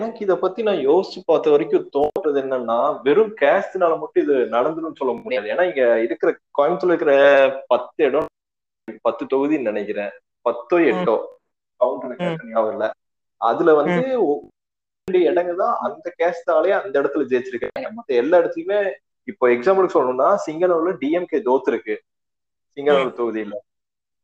எனக்கு 0.00 0.24
இத 0.24 0.34
பத்தி 0.42 0.60
நான் 0.66 0.80
யோசிச்சு 0.88 1.20
பார்த்த 1.28 1.52
வரைக்கும் 1.52 1.86
தோன்றது 1.94 2.38
என்னன்னா 2.42 2.76
வெறும் 3.06 3.32
கேஸ்ட்னால 3.40 3.94
மட்டும் 4.02 4.22
இது 4.24 4.34
நடந்துடும் 4.52 4.98
சொல்ல 4.98 5.12
முடியாது. 5.22 5.46
ஏன்னா 5.52 5.64
இங்க 5.70 5.84
இருக்கிற 6.06 6.30
கோயம்புத்தூர்ல 6.58 6.94
இருக்கிற 6.94 7.14
பத்து 7.72 8.00
இடம் 8.08 8.28
பத்து 9.06 9.24
தொகுதின்னு 9.32 9.70
நினைக்கிறேன். 9.70 10.12
பத்தோ 10.46 10.76
எட்டோ 10.90 11.16
கவுண்ட் 11.80 12.22
ஞாபகம் 12.52 12.72
இல்ல. 12.74 12.86
அதுல 13.40 13.74
வந்து 13.80 14.04
ரெண்டு 15.08 15.20
இடங்க 15.30 15.52
தான் 15.62 15.74
அந்த 15.86 16.06
கேஸ்டாலே 16.20 16.72
அந்த 16.80 16.94
இடத்துல 17.00 17.26
ஜெயிச்சிருக்காங்க. 17.32 17.90
மத்த 17.96 18.20
எல்லா 18.22 18.38
இடத்துலயுமே 18.42 18.80
இப்போ 19.28 19.46
எக்ஸாம்பிளுக்கு 19.54 19.96
சொல்லணும்னா 19.96 20.28
சிங்கனூர்ல 20.46 20.92
டிஎம்கே 21.02 21.40
தோத்துருக்கு 21.48 21.96
சிங்கனூர் 22.76 23.18
தொகுதியில. 23.20 23.56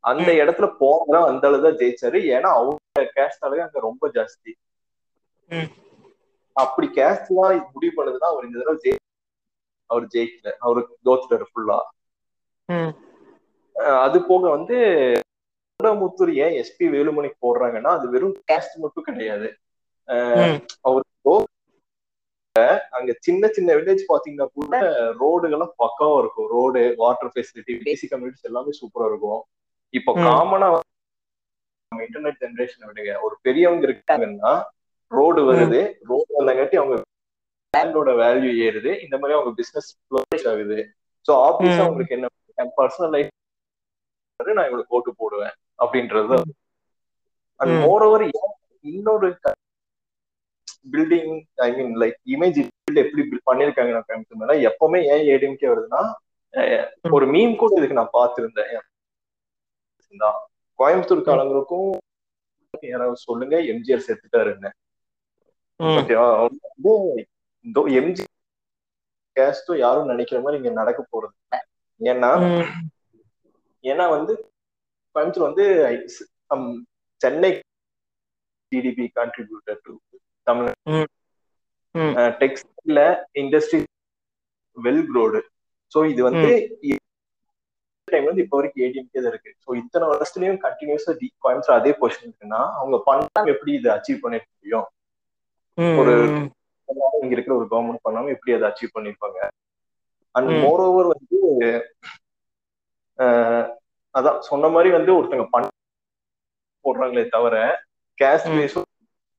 அந்த 0.05 0.31
இடத்துல 0.43 0.67
போங்க 0.83 1.15
அந்த 1.31 1.45
அளவு 1.51 1.67
தான் 1.67 1.81
ஜெயிச்சாரு. 1.83 2.21
ஏன்னா 2.37 2.51
அவங்க 2.61 3.09
கேஸ்ட் 3.19 3.47
அளவு 3.49 3.65
அங்க 3.67 3.81
ரொம்ப 3.89 4.11
ஜாஸ்தி. 4.19 4.53
அப்படி 6.57 6.87
கேஸ்ட் 6.95 7.29
எல்லாம் 7.29 7.71
முடிவு 7.73 7.95
பண்ணதுன்னா 7.97 8.29
அவர் 8.33 8.45
இந்த 8.45 8.59
தடவை 8.59 8.79
ஜெயி 8.85 8.97
அவர் 9.91 10.07
ஜெயிக்கல. 10.15 10.53
அவரு 10.59 10.81
தோத்துட்டாரு 11.05 11.47
ஃபுல்லா. 11.53 11.79
அது 14.05 14.19
போக 14.27 14.51
வந்து 14.51 14.77
முத்தூர் 16.01 16.33
ஏன் 16.35 16.55
எஸ்பி 16.61 16.85
வேலுமணிக்கு 16.95 17.39
போடுறாங்கன்னா 17.47 17.91
அது 17.97 18.07
வெறும் 18.11 18.37
கேஸ்ட் 18.53 18.77
மட்டும் 18.77 19.07
கிடையாது. 19.09 19.49
அவர் 20.81 21.03
அங்க 22.91 23.13
சின்ன 23.19 23.49
சின்ன 23.49 23.75
வில்லேஜ் 23.75 24.03
பாத்தீங்கன்னா 24.11 24.47
கூட 24.55 24.73
ரோடுகள்லாம் 25.21 25.73
பக்காவா 25.79 26.19
இருக்கும். 26.19 26.49
Road 26.57 26.95
water 26.97 27.33
facility 27.35 27.75
basic 27.83 28.13
communities 28.13 28.49
எல்லாமே 28.51 28.73
சூப்பரா 28.81 29.07
இருக்கும். 29.07 29.41
இப்போ. 29.95 30.13
காமனா 30.15 30.59
நம்ம 30.59 32.05
இன்டர்நெட் 32.05 32.43
ஜெனரேஷன் 32.45 32.87
விடுங்க. 32.87 33.13
ஒரு 33.23 33.37
பெரியவங்க 33.43 33.85
இருக்காங்கன்னா 33.87 34.53
ரோடு 35.19 35.41
வருது. 35.49 35.81
ரோடு 36.11 36.31
வந்தங்காட்டி 36.39 36.77
அவங்க 36.81 36.97
லேண்டோட 37.75 38.11
வேல்யூ 38.23 38.51
ஏறுது. 38.67 38.91
இந்த 39.05 39.15
மாதிரி 39.19 39.37
அவங்க 39.39 39.53
பிசினஸ் 39.61 39.89
ஆகுது. 40.53 40.79
ஸோ 41.27 41.33
ஆப்வியஸா 41.49 41.81
ம். 41.81 41.85
அவங்களுக்கு 41.85 42.17
என்ன 42.17 42.31
என் 42.59 42.75
பர்சனல் 42.77 43.15
லைஃப் 43.15 43.31
நான் 44.41 44.67
இவங்களுக்கு 44.69 44.97
ஓட்டு 44.97 45.11
போடுவேன் 45.17 45.55
அப்படின்றது 45.79 46.37
அண்ட். 47.61 47.75
மோர் 47.85 48.05
ஓவர் 48.07 48.25
இன்னொரு 48.85 49.29
building 50.95 51.31
I 51.67 51.69
mean 51.77 51.93
like 52.01 52.17
image 52.35 52.59
எப்படி 53.03 53.23
பண்ணிருக்காங்க 53.51 53.93
நான் 53.93 54.09
காமிச்சோம்னா 54.09 54.57
எப்பவுமே 54.69 55.01
ஏன் 55.13 55.25
ஏடிஎம்கே 55.33 55.71
வருதுன்னா 55.73 56.03
ஒரு 57.11 57.27
மீம் 57.27 57.55
கூட 57.57 57.73
இதுக்கு 57.79 58.01
நான் 58.01 58.17
பார்த்திருந்தேன். 58.19 58.73
தான். 60.15 60.39
கோயம்புத்தூர் 60.79 61.29
காலங்களுக்கும் 61.29 61.89
யாராவது 62.89 63.19
சொல்லுங்க 63.27 63.57
எம்ஜிஆர் 63.73 64.07
செத்துட்டாருன்னு. 64.07 64.71
ஓகேவா 65.91 66.27
வந்து 66.43 66.93
எம்ஜி 67.99 68.25
கேஸ்டும் 69.37 69.79
யாரும் 69.79 70.11
நினைக்கிற 70.13 70.39
மாதிரி 70.43 70.59
இங்க 70.61 70.73
நடக்க 70.81 71.01
போறது 71.05 71.35
இல்ல. 71.37 71.57
ஏன்னா. 72.01 72.31
ஏன்னா 73.85 74.05
வந்து 74.17 74.33
கோயம்புத்தூர் 75.15 75.49
வந்து 75.49 75.65
um, 76.51 76.65
Chennai 77.21 77.51
GDP 78.73 79.05
contributor 79.17 79.81
to 79.85 79.93
Tamil 80.47 80.71
hmm. 80.93 81.07
Hmm. 81.95 82.15
டெக்ஸ்டைல்ல 82.41 83.01
industry 83.43 83.79
well 84.77 85.05
crore 85.11 85.41
so 85.93 85.99
இது 86.13 86.21
வந்து 86.29 86.49
டைம் 88.09 88.27
வந்து 88.29 88.43
இப்போ 88.45 88.57
வரைக்கும் 88.59 88.83
ஏடிஎம்கே 88.87 89.21
தான் 89.21 89.33
இருக்கு 89.33 89.51
ஸோ 89.65 89.77
இத்தனை 89.79 90.07
வருஷத்துலயும் 90.11 90.59
கண்டினியூஸா 90.65 91.13
கோயம்புத்தூர் 91.45 91.79
அதே 91.79 91.93
பொசிஷன் 92.01 92.27
இருக்குன்னா 92.27 92.61
அவங்க 92.79 92.97
பண்ணாம 93.07 93.47
எப்படி 93.55 93.73
இதை 93.79 93.91
அச்சீவ் 93.95 94.23
பண்ணிருக்க 94.25 94.51
முடியும். 94.55 94.87
ஒரு- 95.99 96.17
இங்க 97.19 97.35
இருக்கிற 97.35 97.55
ஒரு 97.57 97.67
கவர்மெண்ட் 97.71 98.05
பண்ணாம 98.05 98.33
எப்படி 98.33 98.55
அதை 98.55 98.67
அச்சீவ் 98.69 98.95
பண்ணிருப்பாங்க 98.95 99.39
அண்ட். 100.35 100.51
மோர் 100.63 100.83
ஓவர் 100.87 101.09
வந்து 101.13 101.39
அதான் 104.15 104.39
சொன்ன 104.43 104.69
மாதிரி 104.69 104.91
வந்து 104.91 105.13
ஒருத்தங்க 105.15 105.47
பண்ண 105.51 105.67
போடுறாங்களே 106.85 107.25
தவிர 107.29 107.55
கேஸ்ட் 108.19 108.51
ம். 108.51 108.57
வைஸ் 108.57 108.77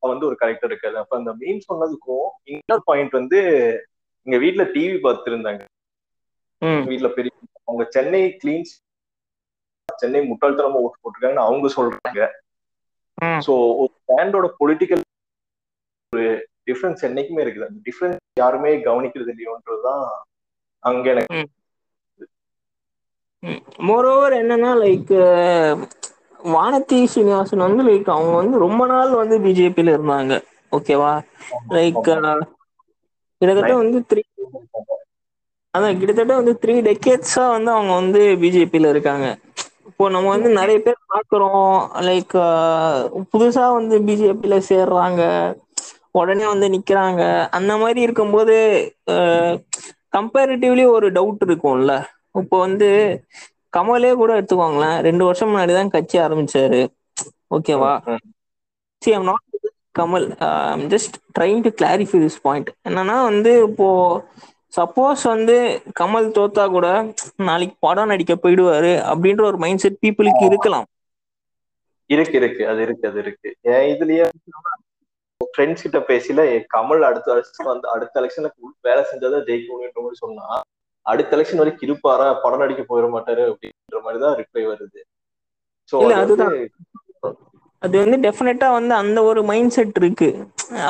வந்து 0.04 0.26
ஒரு 0.26 0.36
கரெக்டா 0.40 0.66
இருக்காது 0.66 0.98
அப்ப 0.98 1.16
அந்த 1.18 1.32
மீன் 1.34 1.62
சொன்னதுக்கும் 1.68 2.26
இன்னொரு 2.52 2.84
பாயிண்ட் 2.86 3.14
வந்து 3.14 3.40
எங்க 4.28 4.38
வீட்ல 4.38 4.64
டிவி 4.74 4.98
பார்த்துருந்தாங்க 5.02 5.62
ம். 6.62 6.84
வீட்ல 6.88 7.10
பெரிய 7.10 7.32
அவங்க 7.62 7.86
சென்னை 7.90 8.22
கிளீன்ஸ் 8.42 8.74
சென்னை 9.90 10.20
முட்டாள்தனமா 10.24 10.82
ஓட்டு 10.82 11.02
போட்டிருக்காங்கன்னு 11.02 11.48
அவங்க 11.48 11.68
சொல்றாங்க. 11.76 12.22
சோ 13.42 13.52
ஒரு 13.82 13.92
பிராண்டோட 14.08 14.48
பொலிட்டிக்கல் 14.60 15.04
ஒரு 16.16 16.26
டிஃபரன்ஸ் 16.70 17.06
என்னைக்குமே 17.10 17.44
இருக்குது. 17.44 17.68
அந்த 17.70 17.80
டிஃபரன்ஸ் 17.88 18.22
யாருமே 18.40 18.72
கவனிக்கிறது 18.88 19.34
இல்லையோன்றதுதான் 19.34 20.06
அங்க 20.84 21.06
எனக்கு 21.14 21.34
மோரோவர் 23.88 24.34
என்னன்னா 24.40 24.72
லைக் 24.84 25.12
வானதி 26.54 27.00
சீனிவாசன் 27.14 27.66
வந்து 27.66 27.84
லைக் 27.84 28.10
அவங்க 28.16 28.34
வந்து 28.36 28.58
ரொம்ப 28.66 28.84
நாள் 28.92 29.12
வந்து 29.22 29.36
பிஜேபியில 29.46 29.96
இருந்தாங்க. 29.96 30.34
ஓகேவா 30.72 31.14
லைக் 31.76 32.02
கிட்டத்தட்ட 33.42 33.74
வந்து 33.82 34.00
த்ரீ 34.12 34.22
அதான் 35.74 35.98
கிட்டத்தட்ட 36.00 36.34
வந்து 36.40 36.54
த்ரீ 36.62 36.76
டெக்கேட்ஸா 36.88 37.46
வந்து 37.56 37.72
அவங்க 37.72 37.94
வந்து 37.94 38.22
பிஜேபியில 38.44 38.92
இருக்காங்க. 38.94 39.26
இப்போ 39.90 40.06
நம்ம 40.10 40.28
வந்து 40.36 40.50
நிறைய 40.60 40.78
பேர் 40.86 41.00
பார்க்குறோம். 41.14 41.74
லைக் 42.08 42.36
புதுசா 43.32 43.66
வந்து 43.78 43.96
பிஜேபியில 44.08 44.58
சேர்றாங்க. 44.70 45.22
உடனே 46.20 46.46
வந்து 46.52 46.68
நிக்கிறாங்க. 46.76 47.22
அந்த 47.58 47.72
மாதிரி 47.82 48.00
இருக்கும்போது 48.08 48.56
கம்பேரிட்டிவ்லி 50.18 50.86
ஒரு 50.96 51.08
டவுட் 51.18 51.44
இருக்கும்ல. 51.48 51.94
இப்போ 52.42 52.58
வந்து 52.66 52.90
கமலே 53.78 54.12
கூட 54.22 54.32
எடுத்துக்கோங்களேன். 54.40 54.98
ரெண்டு 55.08 55.24
வருஷம் 55.28 55.52
முன்னாடி 55.52 55.74
தான் 55.80 55.94
கட்சி 55.96 56.18
ஆரம்பிச்சாரு. 56.26 56.82
ஓகேவா? 57.56 57.94
See 59.02 59.12
I'm 59.18 59.30
not 59.32 59.44
Kamal 60.00 60.26
just 60.94 61.16
trying 61.38 61.62
to 61.66 61.72
clarify 61.82 62.20
this 62.24 62.42
point 62.48 62.70
என்னன்னா 62.88 63.18
வந்து 63.30 63.52
இப்போ 63.68 63.90
சப்போஸ் 64.74 65.22
வந்து 65.34 65.56
கமல் 66.00 66.28
தோத்தா 66.38 66.64
கூட 66.74 66.88
நாளைக்கு 67.50 67.76
படம் 67.86 68.12
நடிக்க 68.12 68.34
போயிடுவாரு 68.44 68.94
அப்படின்ற 69.12 69.44
ஒரு 69.52 69.60
மைண்ட் 69.64 69.84
செட் 69.84 70.02
பீப்புளுக்கு 70.04 70.44
இருக்கலாம். 70.50 70.88
இருக்கு 72.10 72.36
இருக்கு. 72.42 72.64
அது 72.72 72.82
இருக்கு 72.86 73.08
அது 73.10 73.20
இருக்கு. 73.24 73.50
இதுலயே 73.94 74.26
ஃப்ரெண்ட்ஸ் 75.56 75.84
கிட்ட 75.84 76.00
பேசல 76.10 76.42
கமல் 76.74 77.08
அடுத்த 77.10 77.28
வருஷம் 77.34 77.72
வந்து 77.72 77.88
அடுத்த 77.94 78.22
எலெக்ஷன்ல 78.22 78.50
வேலை 78.88 79.04
செஞ்சாதான் 79.12 79.46
ஜெயிக்கணும்ன்ற 79.50 80.02
மாதிரி 80.06 80.24
சொன்னா 80.24 80.48
அடுத்த 81.06 81.36
எலெக்ஷன் 81.36 81.62
வரைக்கும் 81.62 81.86
இருப்பாரா? 81.88 82.28
படம் 82.44 82.62
நடிக்க 82.62 82.84
போயிட 82.84 83.08
மாட்டாரு? 83.16 83.44
அப்படின்ற 83.52 84.00
மாதிரிதான் 84.06 84.38
ரிப்ளை 84.40 84.64
வருது. 84.70 85.02
சோ 85.94 85.98
அதுதான். 86.22 86.56
அது 87.82 87.96
வந்து 88.02 88.18
டெஃபினட்டா 88.26 88.68
வந்து 88.72 88.94
அந்த 88.96 89.20
ஒரு 89.24 89.42
மைண்ட் 89.44 89.74
செட் 89.76 89.98
இருக்கு. 90.02 90.30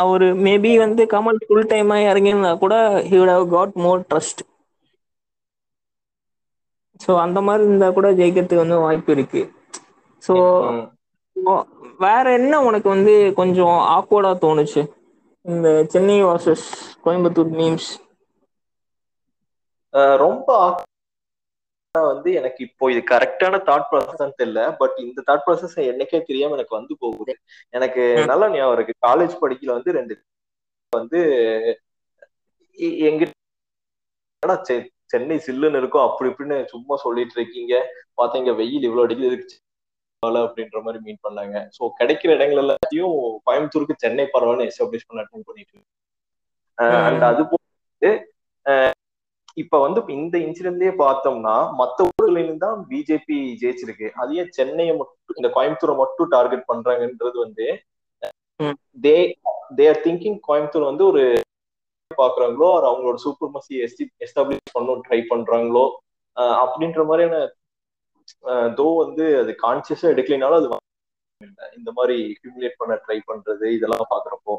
அவரு 0.01 0.27
மேபி 0.45 0.71
வந்து 0.83 1.03
கமல் 1.13 1.39
ஃபுல் 1.45 1.69
டைமா 1.71 1.97
இறங்கியிருந்தா 2.09 2.51
கூட 2.63 2.75
he 3.09 3.15
would 3.21 3.33
have 3.35 3.47
got 3.55 3.73
more 3.85 4.03
trust 4.11 4.43
so 6.99 7.11
அந்த 7.23 7.39
மாதிரி 7.47 7.63
இருந்தா 7.67 7.87
கூட 7.91 8.07
ஜெயிக்கிறதுக்கு 8.19 8.63
வந்து 8.63 8.83
வாய்ப்பு 8.85 9.11
இருக்கு. 9.15 9.41
ஸோ 10.23 10.33
வேற 11.99 12.25
என்ன 12.39 12.53
உனக்கு 12.67 12.87
வந்து 12.89 13.13
கொஞ்சம் 13.39 13.77
ஆக்வர்டா 13.95 14.31
தோணுச்சு? 14.43 14.81
இந்த 15.45 15.67
சென்னை 15.93 16.17
வாசஸ் 16.23 16.65
கோயம்புத்தூர் 17.05 17.53
மீம்ஸ் 17.59 17.89
ரொம்ப 20.23 20.49
வந்து 21.95 22.29
எனக்கு 22.39 22.59
இப்போ 22.67 22.85
இது 22.93 23.01
கரெக்டான 23.11 23.59
தாட் 23.67 23.87
ப்ராசஸ் 23.91 24.39
தெரியல 24.39 24.61
பட் 24.79 24.95
இந்த 25.03 25.19
தாட் 25.27 25.43
ப்ராசஸ் 25.45 25.75
என்னைக்கே 25.91 26.19
தெரியாம 26.29 26.55
எனக்கு 26.57 26.77
வந்து 26.79 26.93
போகுது. 27.03 27.33
எனக்கு 27.73 28.03
நல்லா 28.31 28.47
ஞாபகம் 28.55 28.75
இருக்கு. 28.77 28.95
காலேஜ் 29.07 29.35
படிக்கல 29.43 29.75
வந்து 29.77 29.95
ரெண்டு 29.99 30.15
வந்து 30.93 31.21
எங்கிட்ட 33.07 33.33
சென்னை 35.13 35.37
சில்லுன்னு 35.45 35.79
இருக்கும் 35.81 36.05
அப்படி 36.07 36.29
இப்படின்னு 36.31 36.57
சும்மா 36.73 36.95
சொல்லிட்டு 37.05 37.35
இருக்கீங்க. 37.39 37.73
பாத்தீங்க 38.19 38.51
வெயில் 38.59 38.87
இவ்வளவு 38.89 39.29
இருக்கு 39.29 39.55
அப்படின்ற 40.45 40.77
மாதிரி 40.85 40.99
மீன் 41.05 41.23
பண்ணாங்க. 41.25 41.55
சோ 41.75 41.89
கிடைக்கிற 41.99 42.29
இடங்கள் 42.37 42.61
எல்லாத்தையும் 42.63 43.13
கோயம்புத்தூருக்கு 43.47 44.01
சென்னை 44.03 44.25
பரவாயில்ல 44.35 44.69
எஸ்டாப்ளிஷ் 44.71 45.07
பண்ண 45.09 45.23
அட்டன் 45.23 45.47
பண்ணிட்டு 45.49 45.79
அண்ட் 47.07 47.25
அது 47.31 47.43
போட்டு 47.51 48.11
இப்ப 49.57 49.79
வந்து 49.83 49.99
இந்த 50.17 50.35
இன்சிடென்ட்லயே 50.45 50.93
பார்த்தோம்னா 51.01 51.55
மத்த 51.81 52.07
ஊர்களிலும் 52.07 52.63
தான் 52.63 52.77
பிஜேபி 52.89 53.37
ஜெயிச்சிருக்கு. 53.61 54.07
அது 54.21 54.31
ஏன் 54.41 54.51
சென்னையை 54.57 54.93
மட்டும் 55.01 55.37
இந்த 55.39 55.49
கோயம்புத்தூரை 55.57 55.95
மட்டும் 56.01 56.31
டார்கெட் 56.35 56.69
பண்றாங்கன்றது 56.71 57.37
வந்து 57.45 57.67
they 59.05 59.17
they 59.77 59.85
are 59.91 60.03
thinking 60.07 60.39
Coimbatore 60.47 60.89
வந்து 60.91 61.05
ஒரு 61.11 61.23
பாக்குறாங்களோ 62.11 62.67
அவங்களோட 62.89 63.17
சூப்பர் 63.23 63.53
மசி 63.53 63.75
எஸ்டாப்ளிஷ் 64.25 64.75
பண்ண 64.75 64.97
ட்ரை 65.07 65.19
பண்றாங்களோ 65.31 65.85
அப்படின்ற 66.63 67.01
மாதிரியான 67.09 67.37
தோ 68.79 68.87
வந்து 69.03 69.25
அது 69.41 69.51
கான்சியஸா 69.65 70.11
எடுக்கலினாலும் 70.13 70.59
அது 70.59 70.69
இந்த 71.77 71.89
மாதிரி 71.97 72.17
ஹியூமிலேட் 72.41 72.79
பண்ண 72.81 72.93
ட்ரை 73.05 73.17
பண்றது 73.29 73.65
இதெல்லாம் 73.77 74.11
பாக்குறப்போ. 74.13 74.53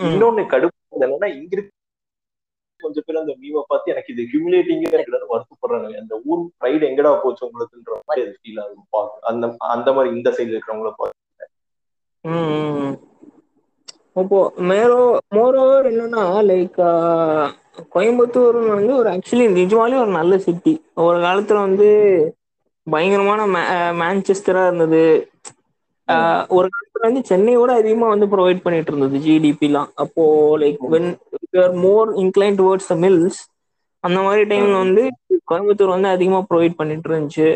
இன்னொன்னு 0.00 0.42
கடுப்பு 0.52 0.96
என்னன்னா 0.96 1.28
இங்க 1.38 1.52
இருக்க 1.56 1.70
கொஞ்சம் 2.80 3.04
பேர் 3.06 3.20
அந்த 3.20 3.34
மீமை 3.42 3.62
பார்த்து 3.68 3.92
எனக்கு 3.92 4.12
இது 4.14 4.22
ஹியூமிலேட்டிங்கா 4.30 4.94
இருக்கிறது 4.96 5.26
வருத்தப்படுறாங்க. 5.32 5.96
அந்த 6.02 6.14
ஊர் 6.28 6.42
ப்ரைடு 6.60 6.88
எங்கடா 6.90 7.12
போச்சு 7.22 7.46
உங்களுக்குன்ற 7.48 7.98
மாதிரி 8.08 8.24
அது 8.26 8.34
ஃபீல் 8.40 8.60
ஆகும் 8.64 9.12
அந்த 9.30 9.44
அந்த 9.74 9.88
மாதிரி 9.96 10.10
இந்த 10.16 10.30
சைடுல 10.36 10.56
இருக்கிறவங்கள 10.56 10.92
பார்த்து. 10.98 11.20
இப்போ 14.22 14.40
மேரோ 14.70 15.00
மோரோவர் 15.36 15.86
என்னன்னா 15.90 16.24
லைக் 16.50 16.78
கோயம்புத்தூர் 17.94 18.58
வந்து 18.76 18.92
ஒரு 19.00 19.08
ஆக்சுவலி 19.14 19.46
நிஜமாலே 19.56 19.96
ஒரு 20.02 20.12
நல்ல 20.18 20.34
சிட்டி 20.44 20.74
ஒரு 21.06 21.18
காலத்துல 21.24 21.64
வந்து 21.66 21.88
பயங்கரமான 22.86 23.40
மேன்செஸ்டரா 24.00 24.62
இருந்தது. 24.68 25.04
ஒரு 26.56 26.68
காலத்துல 26.74 27.06
வந்து 27.06 27.22
சென்னையோட 27.30 27.70
அதிகமா 27.80 28.06
வந்து 28.08 28.26
ப்ரொவைட் 28.30 28.62
பண்ணிட்டு 28.62 28.90
இருந்தது 28.92 29.18
ஜிடிபிலா 29.24 29.82
அப்போ 30.04 30.24
like 30.62 30.82
when 30.90 31.10
more 31.80 32.10
inclined 32.22 32.58
towards 32.58 32.88
the 32.88 32.96
mills 33.00 33.40
அந்த 34.04 34.18
மாரி 34.22 34.42
ம், 34.52 34.52
டைம்ல 34.52 34.76
வந்து 34.78 35.02
கோயம்புத்தூர் 35.48 35.94
வந்து 35.94 36.08
அதிகமா 36.08 36.40
ப்ரொவைட் 36.48 36.76
பண்ணிட்டு 36.76 37.08
இருந்துச்சு. 37.10 37.48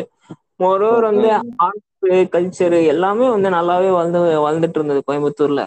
மோரோவர் 0.59 1.05
வந்து 1.05 1.29
ம், 1.29 1.57
ஆர்ட்ஸு 1.65 2.13
கல்ச்சரு 2.33 2.79
எல்லாமே 2.93 3.27
வந்து 3.29 3.49
நல்லாவே 3.55 3.89
வளந்து 3.91 4.17
வளந்துட்டு 4.45 4.79
இருந்தது 4.79 5.01
கோயம்புத்தூர்ல. 5.05 5.63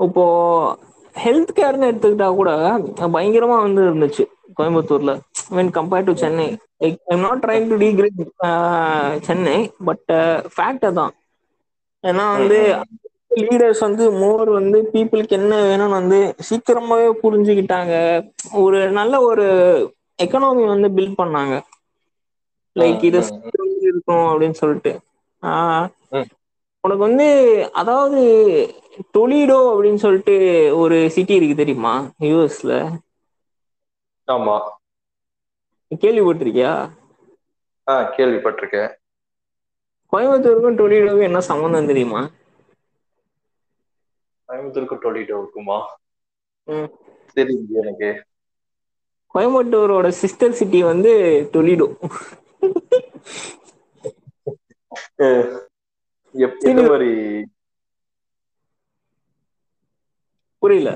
இப்போ 0.00 0.24
ஹெல்த் 1.14 1.52
கேர்ன்னு 1.56 1.88
எடுத்துக்கிட்டா 1.90 2.28
கூட 2.34 2.50
பயங்கரமா 3.08 3.56
வந்து 3.62 3.80
இருந்துச்சு. 3.84 4.24
கோயம்புத்தூர்ல. 4.58 5.12
When 5.56 5.72
compare 5.78 6.06
to 6.08 6.14
Chennai 6.22 6.46
like 6.82 6.98
I'm 7.12 7.24
not 7.26 7.42
trying 7.44 7.68
to 7.72 7.76
degrade 7.84 8.20
Chennai 9.28 9.58
but 9.88 10.10
fact 10.54 10.86
அதா 10.90 11.06
ஏன்னா 12.04 12.24
வந்து 12.36 12.58
லீடர்ஸ் 13.40 13.80
வந்து 13.86 14.04
மோர் 14.20 14.48
வந்து 14.58 14.78
பீப்புளுக்கு 14.92 15.34
என்ன 15.38 15.54
வேணும்னு 15.66 15.96
வந்து 15.98 16.18
சீக்கிரமாவே 16.48 17.08
புரிஞ்சுக்கிட்டாங்க. 17.22 17.94
ஒரு 18.62 18.78
நல்ல 18.98 19.14
ஒரு 19.30 19.46
எக்கனாமி 20.24 20.64
வந்து 20.72 20.88
பில்ட் 20.96 21.18
பண்ணாங்க. 21.20 21.54
லைக் 22.76 23.04
இது 23.08 23.20
இருக்கும் 23.90 24.26
அப்படின்னு 24.30 24.60
சொல்லிட்டு. 24.62 24.92
உனக்கு 26.84 27.02
வந்து 27.06 27.26
அதாவது 27.80 28.20
டொலிடோ 29.16 29.60
அப்படின்னு 29.72 30.02
சொல்லிட்டு 30.04 30.36
ஒரு 30.82 30.98
சிட்டி 31.16 31.34
இருக்கு 31.38 31.60
தெரியுமா? 31.62 31.94
யூ 32.28 32.36
எஸ்ல 32.46 32.72
ஆமா. 34.28 34.56
கேள்விப்பட்டிருக்கியா? 36.00 36.72
ஆ 37.86 37.94
கேள்விப்பட்டிருக்கே 38.14 38.84
கோயம்புத்தூருக்கும் 40.12 40.78
டொலிடோக்கும் 40.78 41.26
என்ன 41.26 41.40
சம்மந்தம் 41.48 41.86
தெரியுமா? 41.86 42.22
கோயம்புத்தூருக்கும் 44.48 45.02
டொலிடோவுக்குமா 45.02 45.78
தெரிலயே 47.36 47.80
எனக்கு. 47.82 48.10
கோயம்புட்டூரோட 49.34 50.08
சிஸ்டர் 50.18 50.56
சிட்டி 50.58 50.80
வந்து 50.84 51.12
டொலிடோ. 51.52 51.88
எப் 56.34 56.58
எந்த 56.62 56.78
சீனியர் 56.78 56.86
மாரி 56.86 57.10
புரியல 60.62 60.90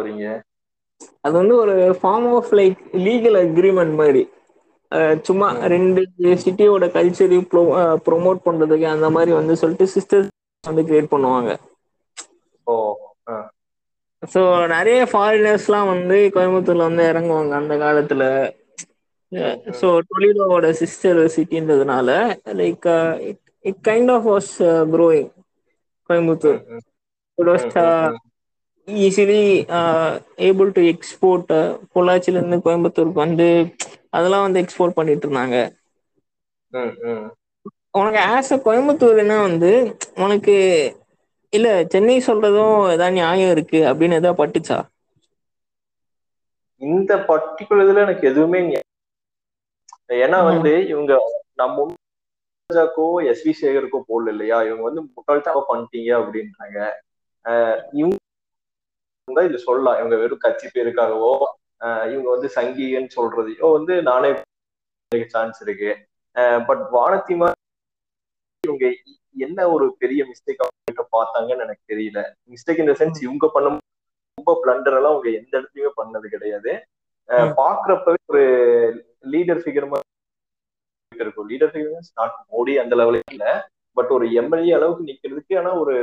போறீங்க 0.00 0.26
அது 1.36 1.42
வந்து 1.42 1.54
ஒரு 1.62 1.72
form 1.98 2.26
of 2.32 2.50
like 2.58 2.78
legal 3.04 3.38
agreement 3.42 3.94
uh 4.92 4.98
சும்மா 5.26 5.46
ரெண்டு 5.72 6.00
சிட்டியோட 6.42 6.84
கல்ச்சரையும் 6.94 7.48
ப்ரோ 7.50 7.62
ப்ரொமோட் 8.06 8.44
பண்றதுக்கு 8.44 8.86
அந்த 8.90 9.08
மாரி 9.14 9.32
வந்து 9.34 9.54
சொல்லிட்டு 9.62 9.86
சிஸ்டர் 9.94 10.24
வந்து 10.64 10.84
கிரியேட் 10.88 11.10
பண்ணுவாங்க. 11.10 11.50
ஓ 12.66 12.74
சோ 14.22 14.40
நெறைய 14.72 15.00
ஃபாரினர்ஸ்லா 15.10 15.80
வந்து 15.88 16.16
கோயம்புத்தூர்ல 16.34 16.88
வந்து 16.88 17.02
எறங்குவாங்க 17.10 17.52
அந்த 17.58 17.74
காலத்துல. 17.82 18.22
சோ 19.78 19.88
டொலிடோவோட 20.08 20.66
sister 20.80 21.20
சிட்டின்றதுனால 21.36 22.08
like 22.60 22.86
it 23.64 23.80
kind 23.84 24.12
of 24.16 24.26
was 24.26 24.52
growing 24.94 25.30
Coimbatore. 26.10 26.60
Easily 28.88 29.40
able 30.46 30.70
to 30.72 30.82
export 30.90 31.52
பொள்ளாச்சில 31.94 32.38
இருந்து 32.38 32.58
கோயம்புத்தூருக்கு 32.64 33.24
வந்து 33.24 33.48
அதெல்லா 34.12 34.40
வந்து 34.44 34.62
எக்ஸ்போர்ட் 34.64 34.98
பண்ணிட்டு 34.98 35.26
இருந்தாங்க 35.26 35.56
உனக்கு 37.98 38.20
ஆஸ் 38.28 38.50
அ 38.50 38.58
கோயம்புத்தூர்னா 38.62 39.36
வந்து 39.42 39.70
உனக்கு 40.18 40.54
இல்ல 41.52 41.66
சென்னை 41.92 42.16
சொல்றதும் 42.26 42.76
ஏதா 42.92 43.08
நியாயம் 43.14 43.52
இருக்கு 43.54 43.80
அப்படின்னு 43.88 44.18
எதா 44.18 44.32
பட்டுச்சா? 44.38 44.78
இந்த 46.80 47.12
பர்ட்டிகுலர் 47.26 47.84
இதுல 47.84 48.04
எனக்கு 48.04 48.24
எதுவுமே 48.30 48.60
ஏன்னா 50.18 50.38
வந்து 50.48 50.72
இவங்க 50.90 51.12
நம்ம 51.60 51.86
ஜாக்கோ 52.70 53.02
எஸ் 53.30 53.42
வி 53.42 53.52
சேகருக்கோ 53.58 53.98
போடல 54.04 54.32
இல்லையா? 54.34 54.58
இவங்க 54.66 54.84
வந்து 54.88 55.02
முட்டாள்தனமா 55.06 55.62
பண்ணிட்டீங்க 55.68 56.10
அப்படின்றாங்க. 56.20 56.78
அ 57.44 57.52
இவங்க 59.28 59.42
இது 59.48 59.58
சொல்லலாம். 59.68 59.98
இவங்க 60.00 60.16
வெறும் 60.22 60.42
கட்சி 60.44 60.66
பேருக்காகவோ 60.74 61.30
இவங்க 62.12 62.28
வந்து 62.34 62.48
சங்கிகன்னு 62.56 63.10
சொல்றதையோ 63.16 63.66
வந்து 63.76 63.94
நானே 64.08 64.28
சான்ஸ் 65.34 65.58
இருக்கு. 65.64 65.90
பட் 66.68 66.82
வானத்தி 66.96 67.34
மா 67.40 67.48
இவங்க 68.64 68.86
என்ன 69.46 69.58
ஒரு 69.74 69.86
பெரிய 70.02 70.20
மிஸ்டேக் 70.30 70.62
பார்த்தாங்கன்னு 71.16 71.64
எனக்கு 71.66 71.82
தெரியல. 71.92 72.20
மிஸ்டேக் 72.52 72.82
இந்த 72.84 72.94
சென்ஸ் 73.00 73.20
இவங்க 73.26 73.46
பண்ண 73.54 73.72
ரொம்ப 74.38 74.54
பிளண்டர் 74.62 74.96
எல்லாம் 74.98 75.14
அவங்க 75.14 75.30
எந்த 75.40 75.52
இடத்துலயுமே 75.58 75.92
பண்ணது 76.00 76.26
கிடையாது. 76.34 76.72
பாக்குறப்பவே 77.60 78.20
ஒரு 78.32 78.44
லீடர் 79.32 79.62
ஃபிகர் 79.64 79.86
இருக்கும். 81.24 81.48
லீடர் 81.50 81.72
ஃபிகர் 81.72 82.10
நாட் 82.20 82.36
மோடி 82.54 82.72
அந்த 82.82 82.94
லெவலுக்கு 83.00 83.34
இல்ல. 83.36 83.46
பட் 83.96 84.10
ஒரு 84.16 84.26
எம்எல்ஏ 84.40 84.72
அளவுக்கு 84.78 85.08
நிக்கிறதுக்கு 85.10 85.54
ஆனா 85.60 85.70
ஒரு 85.82 85.94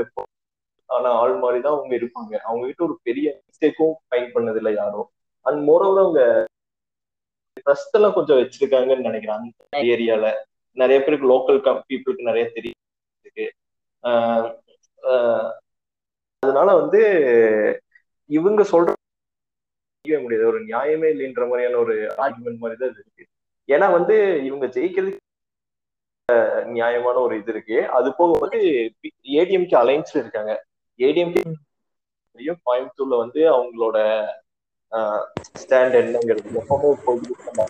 ஆனா 0.90 1.10
ஆள் 1.22 1.36
மாதிரிதான் 1.40 1.76
அவங்க 1.76 1.94
இருப்பாங்க. 1.96 2.34
அவங்க 2.48 2.64
கிட்ட 2.66 2.84
ஒரு 2.84 2.96
பெரிய 3.04 3.28
மிஸ்டேக்கும் 3.40 3.94
ஃபைன் 4.08 4.34
பண்ணது 4.36 4.60
இல்லை 4.62 4.74
யாரும் 4.76 5.08
அண்ட் 5.46 5.62
மோரோவர் 5.70 6.02
அவங்க 6.04 6.22
ட்ரஸ்ட் 7.62 7.98
எல்லாம் 7.98 8.16
கொஞ்சம் 8.16 8.40
வச்சிருக்காங்கன்னு 8.40 9.08
நினைக்கிறேன் 9.10 9.38
அந்த 9.38 9.84
ஏரியால 9.94 10.28
நிறைய 10.78 10.98
பேருக்கு 11.02 11.32
லோக்கல் 11.34 11.60
பீப்புளுக்கு 11.90 12.30
நிறைய 12.30 12.46
தெரியும் 12.56 12.80
இருக்கு 13.26 13.46
அதனால 16.44 16.70
வந்து 16.82 17.02
இவங்க 18.30 18.62
சொல்ற 18.72 18.90
முடியாது. 20.24 20.48
ஒரு 20.52 20.60
நியாயமே 20.70 21.08
இல்லைன்ற 21.14 21.44
மாதிரியான 21.50 21.78
ஒரு 21.84 21.94
ஆர்குமெண்ட் 22.24 22.62
மாதிரி 22.64 22.78
தான் 22.80 22.94
இருக்கு. 22.96 23.24
ஏன்னா 23.70 23.88
வந்து 23.98 24.16
இவங்க 24.48 24.66
ஜெயிக்கிறது 24.76 25.12
நியாயமான 26.76 27.16
ஒரு 27.26 27.34
இது 27.42 27.52
இருக்கு. 27.54 27.78
அது 27.98 28.10
போக 28.18 28.40
வந்து 28.44 28.60
ஏடிஎம்கே 29.42 29.76
அலைன்ஸ்ல 29.84 30.22
இருக்காங்க. 30.24 30.54
ஏடிஎம்கே 31.00 31.44
கோயம்புத்தூர்ல 32.66 33.18
வந்து 33.18 33.42
அவங்களோட 33.50 33.98
ஸ்டாண்ட் 35.62 35.98
என்னங்கிறது 36.02 36.58
எப்பவுமே 36.62 37.66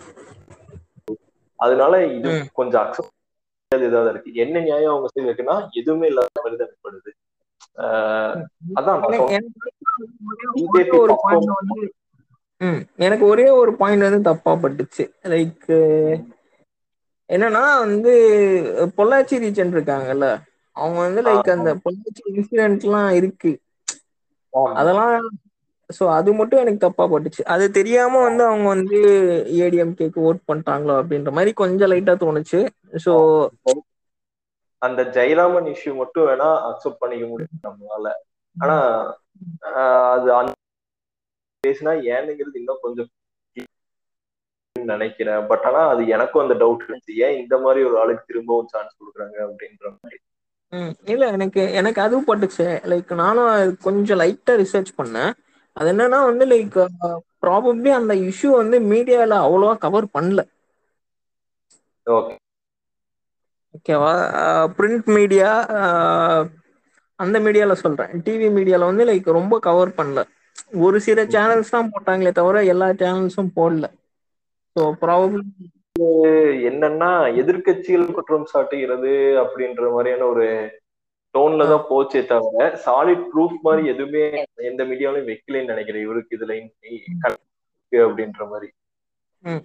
அதனால 1.58 2.04
இது 2.08 2.28
கொஞ்சம் 2.52 2.82
அக்செப்ட் 2.84 3.12
இதாக 3.72 4.08
இருக்கு. 4.08 4.30
என்ன 4.34 4.60
நியாயம் 4.60 4.92
அவங்க 4.92 5.08
செய்திருக்குன்னா 5.12 5.56
எதுவுமே 5.72 6.06
இல்லாத 6.06 6.28
ம். 12.60 12.80
எனக்கு 12.98 13.24
ஒரே 13.24 13.46
ஒரு 13.52 13.72
பாயிண்ட் 13.76 14.02
வந்து 14.02 14.20
தப்பா 14.22 14.52
பட்டுச்சு 14.54 15.04
லைக் 15.24 15.66
என்னன்னா 17.30 17.62
வந்து 17.78 18.12
பொள்ளாச்சி 18.96 19.36
ரீஜன் 19.38 19.72
இருக்காங்கல்ல? 19.74 20.26
அவங்க 20.76 20.98
வந்து 21.06 21.22
லைக் 21.26 21.48
அந்த 21.56 21.70
பொள்ளாச்சி 21.84 22.22
இன்சிடென்ட் 22.32 22.84
எல்லாம் 22.88 23.10
இருக்கு. 23.20 23.52
அதெல்லாம் 24.80 25.14
சோ 25.90 26.04
அது 26.18 26.30
மட்டும் 26.38 26.60
எனக்கு 26.62 26.84
தப்பா 26.84 27.04
பட்டுச்சு. 27.12 27.42
அது 27.54 27.64
தெரியாம 27.78 28.20
வந்து 28.26 28.42
அவங்க 28.50 28.66
வந்து 28.74 28.98
ஏடிஎம் 29.64 29.96
கேக்கு 29.98 30.20
ஓட் 30.28 30.40
பண்ணிட்டாங்களோ 30.48 30.94
அப்படின்ற 31.00 31.32
மாதிரி 31.38 31.52
கொஞ்சம் 31.62 31.90
லைட்டா 31.92 32.14
தோணுச்சு. 32.22 32.60
ஸோ 33.04 33.12
அந்த 34.82 35.02
ஜெயராமன் 35.16 35.68
இஷ்யூ 35.72 35.92
மட்டும் 36.00 36.26
வேணா 36.28 36.48
அக்செப்ட் 36.70 37.02
பண்ணிக்க 37.02 37.26
முடியும் 37.28 37.64
நம்மளால. 37.66 38.08
ஆனா 38.56 38.76
அது 40.14 40.28
அந்த 40.40 40.52
பேசினா 41.64 41.92
ஏனுங்கிறது 42.14 42.60
இன்னும் 42.60 42.82
கொஞ்சம் 42.84 43.10
நினைக்கிறேன். 44.76 45.42
பட் 45.50 45.64
ஆனா 45.68 45.80
அது 45.92 46.02
எனக்கும் 46.16 46.42
அந்த 46.44 46.54
டவுட் 46.62 46.84
இருந்துச்சு. 46.84 47.14
ஏன் 47.26 47.38
இந்த 47.42 47.54
மாதிரி 47.64 47.80
ஒரு 47.88 47.96
ஆளுக்கு 48.02 48.28
திரும்பவும் 48.30 48.70
சான்ஸ் 48.72 48.98
கொடுக்குறாங்க 48.98 49.36
அப்படின்ற 49.46 49.84
மாதிரி. 49.96 50.18
ம். 50.74 50.92
இல்ல 51.12 51.24
எனக்கு 51.36 51.62
எனக்கு 51.78 52.00
அதுவும் 52.00 52.26
பட்டுச்சு. 52.26 52.66
லைக் 52.84 53.10
நானும் 53.16 53.50
கொஞ்சம் 53.82 54.20
லைட்டா 54.20 54.54
ரிசர்ச் 54.62 54.92
பண்ணேன். 54.96 55.32
அது 55.76 55.88
என்னன்னா 55.92 56.18
வந்து 56.26 56.44
லைக் 56.46 56.78
ப்ராபப்ளி 57.42 57.90
அந்த 57.96 58.12
இஷ்யூ 58.26 58.50
வந்து 58.56 58.76
மீடியால 58.90 59.32
அவ்வளவா 59.44 59.74
கவர் 59.80 60.06
பண்ணல. 60.14 60.40
ஓகே 62.06 62.34
ஓகேவா 63.74 64.12
பிரிண்ட் 64.76 65.08
மீடியா 65.16 65.50
அந்த 67.20 67.36
மீடியால 67.44 67.74
சொல்றேன். 67.78 68.12
டிவி 68.24 68.48
மீடியால 68.56 68.88
வந்து 68.90 69.04
லைக் 69.06 69.28
ரொம்ப 69.36 69.54
கவர் 69.60 69.92
பண்ணல. 69.94 70.22
ஒரு 70.80 70.98
சில 71.00 71.20
சேனல்ஸ் 71.30 71.70
தான் 71.70 71.90
போட்டாங்களே 71.92 72.32
தவிர 72.34 72.64
எல்லா 72.72 72.88
சேனல்ஸும் 73.00 73.54
போடல. 73.56 73.86
ஸோ 74.76 74.82
ப்ராபபிள் 75.02 75.44
என்னன்னா 76.68 77.08
எதிர்கட்சிகள் 77.40 78.14
குற்றம் 78.14 78.48
சாட்டுகிறது 78.52 79.12
அப்படின்ற 79.42 79.82
மாதிரியான 79.92 80.26
ஒரு 80.26 80.46
டோன்ல 81.34 81.66
தான் 81.68 81.86
போச்சே 81.90 82.20
தவிர 82.26 82.66
சாலிட் 82.84 83.24
ப்ரூஃப் 83.30 83.56
மாதிரி 83.62 83.82
எதுவுமே 83.92 84.24
எந்த 84.70 84.82
மீடியாவிலும் 84.84 85.28
வைக்கலன்னு 85.30 85.72
நினைக்கிறேன். 85.72 86.06
இவருக்கு 86.06 86.36
இதுல 86.36 86.56
அப்படின்ற 87.92 88.42
மாதிரி. 88.48 88.68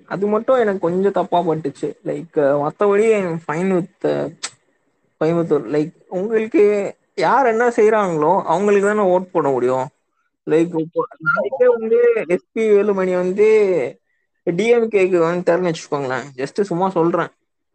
அது 0.07 0.25
மட்டும் 0.27 0.61
எனக்கு 0.63 0.85
கொஞ்சம் 0.85 1.17
தப்பா 1.17 1.39
பட்டுச்சு. 1.39 1.89
லைக் 2.07 2.37
மத்தபடி 2.63 3.05
ஃபைன் 3.45 3.71
வித் 3.75 4.07
கோயம்புத்தூர் 5.21 5.65
லைக் 5.75 5.93
உங்களுக்கு 6.17 6.63
யார் 7.17 7.47
என்ன 7.47 7.65
செய்யறாங்களோ 7.77 8.33
அவங்களுக்கு 8.51 8.87
தானே 8.87 9.05
ஓட் 9.13 9.31
போட 9.31 9.47
முடியும். 9.49 9.87
லைக் 10.47 10.75
நாளைக்கே 11.29 11.67
வந்து 11.75 11.99
எஸ் 12.35 12.51
பி 12.51 12.63
வேலுமணி 12.71 13.13
வந்து 13.23 13.47
டி 14.47 14.65
எம் 14.69 14.87
கே 14.89 15.01
க்கு 15.05 15.19
வன்டாருன்னு 15.23 15.71
வச்சுக்கோங்களே 15.71 16.19
ஜஸ்ட் 16.37 16.59
சும்மா 16.69 16.87
சொல்றே 16.95 17.25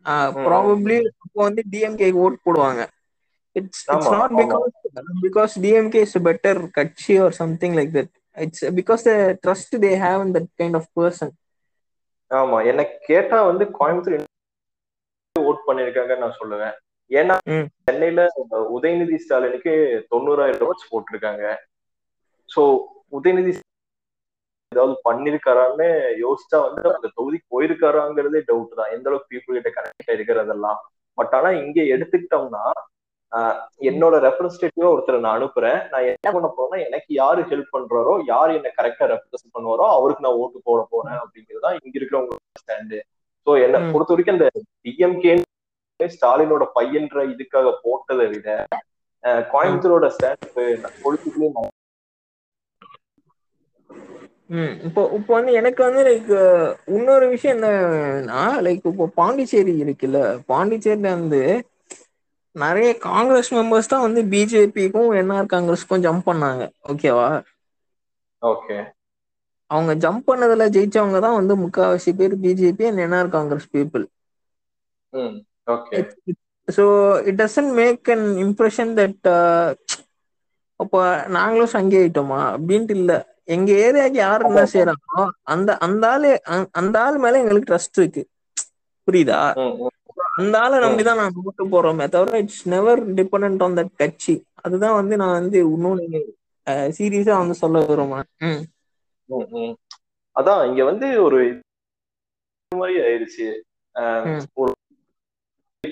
ஆ 0.07 0.15
ம், 0.33 0.39
ம், 0.39 0.45
ப்ராபப்ளி. 0.45 0.97
அப்போ 1.25 1.41
வந்து 1.45 1.63
டி 1.73 1.81
எம் 1.83 1.97
கே 1.97 2.09
க்கு 2.09 2.23
ஓட் 2.25 2.37
போடுவாங்க. 2.45 2.83
It's 3.57 3.83
it's 3.89 4.11
not 4.15 4.35
because 4.41 4.73
because 5.25 5.55
D 5.63 5.71
M 5.77 5.91
K 5.91 6.01
is 6.01 6.17
better 6.29 6.61
கட்சி 6.79 7.15
or 7.21 7.35
something 7.39 7.77
like 7.79 7.93
that 7.97 8.13
it's 8.37 8.65
because 8.79 9.05
the 9.05 9.13
trust 9.45 9.77
they 9.85 9.93
have 10.03 10.23
in 10.25 10.35
that 10.37 10.51
kind 10.61 10.79
of 10.81 10.91
person 10.97 11.33
ஆமா 12.31 12.59
என்ன 12.71 12.81
கேட்டா 13.07 13.39
வந்து 13.49 13.65
கோயம்புத்தூர் 13.77 14.25
ஓட் 15.37 15.63
பண்ணிருக்காங்கன்னு 15.67 16.25
நா 16.25 16.31
சொல்லுவே 16.37 16.69
ஏன்னா 17.11 17.35
சென்னையில 17.85 18.21
உதயநிதி 18.75 19.17
ஸ்டாலினுக்கு 19.23 19.73
தொண்ணூறாயிரம் 20.13 20.69
ஓட்ஸ் 20.69 20.91
போட்டிருக்காங்க. 20.91 21.45
சோ 22.49 22.63
உதயநிதி 23.13 23.53
ஏதாவது 24.75 24.95
பண்ணிருக்காரான்னு 25.09 25.89
யோசிச்சா 26.25 26.59
வந்து 26.67 26.83
அந்த 26.97 27.09
தொகுதிக்கு 27.19 27.47
போயிருக்காராங்கிறதே 27.55 28.43
டவுட் 28.51 28.79
தான். 28.81 28.93
எந்த 28.97 29.09
அளவுக்கு 29.11 29.33
பீப்புள் 29.35 29.59
கிட்ட 29.59 29.71
கனெக்ட் 29.77 30.17
இருக்கிறதெல்லாம். 30.17 30.81
பட் 31.19 31.35
ஆனா 31.39 31.51
இங்க 31.65 31.81
எடுத்துக்கிட்டோம்னா 31.95 32.65
என்னோட 33.89 34.17
ரெப்ரஸன்டேட்டிவா 34.27 34.89
ஒருத்தரை 34.95 35.19
நான் 35.23 35.37
அனுப்புறேன். 35.39 35.79
நான் 35.93 36.09
என்ன 36.11 36.29
பண்ண 36.35 36.49
போறேன்னா 36.57 36.79
எனக்கு 36.89 37.11
யாரு 37.23 37.41
ஹெல்ப் 37.51 37.73
பண்றாரோ 37.77 38.13
யாரு 38.33 38.51
என்ன 38.59 38.69
கரெக்டா 38.77 39.07
ரெப்ரசென்ட் 39.13 39.55
பண்ணுவாரோ 39.57 39.87
அவருக்கு 39.97 40.27
நான் 40.27 40.39
ஓட்டு 40.43 40.59
போட 40.69 40.83
போறேன் 40.93 41.19
அப்படிங்கிறது 41.23 41.65
தான் 41.67 41.79
இங்க 41.81 41.95
இருக்கிறவங்க 42.01 42.37
ஸ்டாண்டு 42.63 42.99
ஸோ 43.47 43.53
என்ன. 43.65 43.81
பொறுத்த 43.95 44.15
வரைக்கும் 44.15 44.37
அந்த 44.37 44.49
டிஎம்கே 44.87 45.35
ஸ்டாலினோட 46.01 46.65
பையன்ற 46.79 47.25
இதுக்காக 47.33 47.73
போட்டதை 47.85 48.27
விட 48.35 48.49
கோயம்புத்தூரோட 49.53 50.07
ஸ்டாண்ட் 50.17 50.47
பொலிட்டிக்கலி 51.05 51.49
ம் 54.51 54.75
இப்போ 54.87 55.03
இப்போ 55.17 55.33
வந்து 55.37 55.53
எனக்கு 55.59 55.81
வந்து 55.85 56.01
லைக் 56.07 56.31
இன்னொரு 56.95 57.27
விஷயம் 57.33 57.55
என்னன்னா 57.57 58.39
லைக் 58.65 58.89
இப்போ 58.91 59.07
பாண்டிச்சேரி 59.17 59.75
இருக்குல்ல 59.83 60.21
பாண்டிச்சேரில 60.49 61.13
வந்து 61.15 61.41
நெறைய 62.57 62.91
காங்கிரஸ் 63.05 63.51
மெம்பர்ஸ் 63.53 63.89
தான் 63.89 64.05
வந்து 64.05 64.23
பிஜேபிக்கும் 64.33 65.11
என்ஆர் 65.21 65.53
காங்கிரஸ்க்கும் 65.53 66.05
ஜம்ப் 66.05 66.27
பண்ணாங்க 66.27 66.63
ஓகேவா 66.91 67.29
ஓகே 68.43 68.79
அவங்க 69.71 69.93
ஜம்ப் 70.03 70.27
பண்ணதுல 70.29 70.65
ஜெயிச்சவங்க 70.75 71.19
தான் 71.23 71.39
வந்து 71.39 71.55
முக்காவாசி 71.63 72.11
பேர் 72.17 72.35
BJP 72.43 72.87
and 72.89 73.05
NR 73.05 73.35
Congress 73.35 73.69
people 73.73 74.05
okay 75.69 75.99
so 76.69 76.85
it 77.29 77.41
doesn't 77.41 77.73
make 77.79 78.11
an 78.11 78.27
impression 78.45 78.93
that 78.99 79.29
அப்போ 80.81 81.01
நாங்களும் 81.35 81.75
சங்கி 81.75 81.97
ஆயிட்டோமா 81.99 82.41
அப்படின்ட்டு 82.53 82.95
இல்ல. 82.99 83.13
எங்க 83.49 83.73
ஏரியாக்கு 83.87 84.19
யாரு 84.25 84.45
என்ன 84.45 84.63
செய்யறாங்களோ 84.73 85.25
அந்த 85.43 85.79
அந்த 85.79 86.11
ஆளு 86.11 86.31
அந்த 86.73 87.03
ஆள் 87.03 87.19
மேல 87.19 87.39
எங்களுக்கு 87.39 87.71
ட்ரஸ்ட் 87.73 87.97
இருக்கு. 87.97 88.23
புரியுதா? 89.09 89.41
அந்த 90.37 90.55
ஆளை 90.61 90.79
நம்பிதான் 90.79 91.21
நான் 91.21 91.35
ஓட்டு 91.45 91.65
போறோமே 91.67 92.09
தவிர 92.09 92.39
it's 92.39 92.69
never 92.69 93.01
depend 93.15 93.63
on 93.63 93.77
that 93.77 93.97
கட்சி. 93.97 94.35
அதுதான் 94.63 94.95
வந்து 94.95 95.17
நான் 95.17 95.39
வந்து 95.41 95.59
இன்னொன்னு 95.69 96.23
சீரியஸா 96.99 97.37
வந்து 97.39 97.55
சொல்ல 97.55 97.81
விரும்புறேன். 97.81 98.63
அதான் 100.37 100.69
இங்க 100.69 100.85
வந்து 100.85 101.23
ஒரு 101.23 101.41
மாதிரி 102.73 102.97
ம். 104.25 104.41
ஒரு 104.53 104.74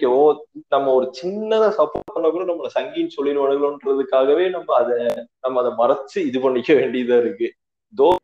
ஓ 0.01 0.45
நம்ம 0.69 0.93
ஒரு 0.93 1.15
சின்னதா 1.23 1.69
சப்போர்ட் 1.79 2.13
பண்ண 2.15 2.31
கூட 2.31 2.45
நம்மள 2.45 2.69
சங்கின்னு 2.75 3.09
சொல்லிடுவானுங்களோன்றதுக்காகவே 3.17 4.51
நம்ம 4.51 4.75
அதை 4.75 5.25
நம்ம 5.41 5.63
அதை 5.63 5.73
மறைச்சு 5.73 6.27
இது 6.27 6.41
பண்ணிக்க 6.41 6.73
வேண்டியதா 6.73 7.19
இருக்கு. 7.19 7.55
தோ. 7.97 8.15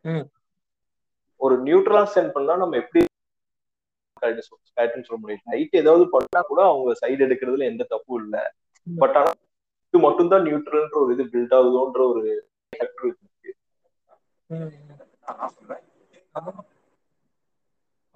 ஒரு 1.35 1.63
நியூட்ரலா 1.63 2.07
சென்ட் 2.15 2.31
பண்ணா 2.31 2.55
நம்ம 2.55 2.77
எப்படி 2.77 3.05
சொல்ல 4.19 5.17
முடியும். 5.17 5.41
நைட் 5.45 5.75
ஏதாவது 5.75 6.09
பண்ணா 6.09 6.41
கூட 6.41 6.63
அவங்க 6.63 6.95
சைடு 7.01 7.19
எடுக்கிறதுல 7.27 7.63
எந்த 7.63 7.83
தப்பும் 7.83 8.23
இல்ல. 8.23 8.53
பட் 8.97 9.15
ஆனா 9.15 9.31
இது 9.93 9.99
மட்டும்தான் 10.03 10.43
நியூட்ரல்ன்ற 10.43 10.93
ஒரு 10.93 11.13
இது 11.13 11.23
பில்ட் 11.23 11.59
ஆகுதோன்ற 11.59 12.09
ஒரு 12.09 12.47
factor 12.75 13.03
இருக்கு. 13.03 13.55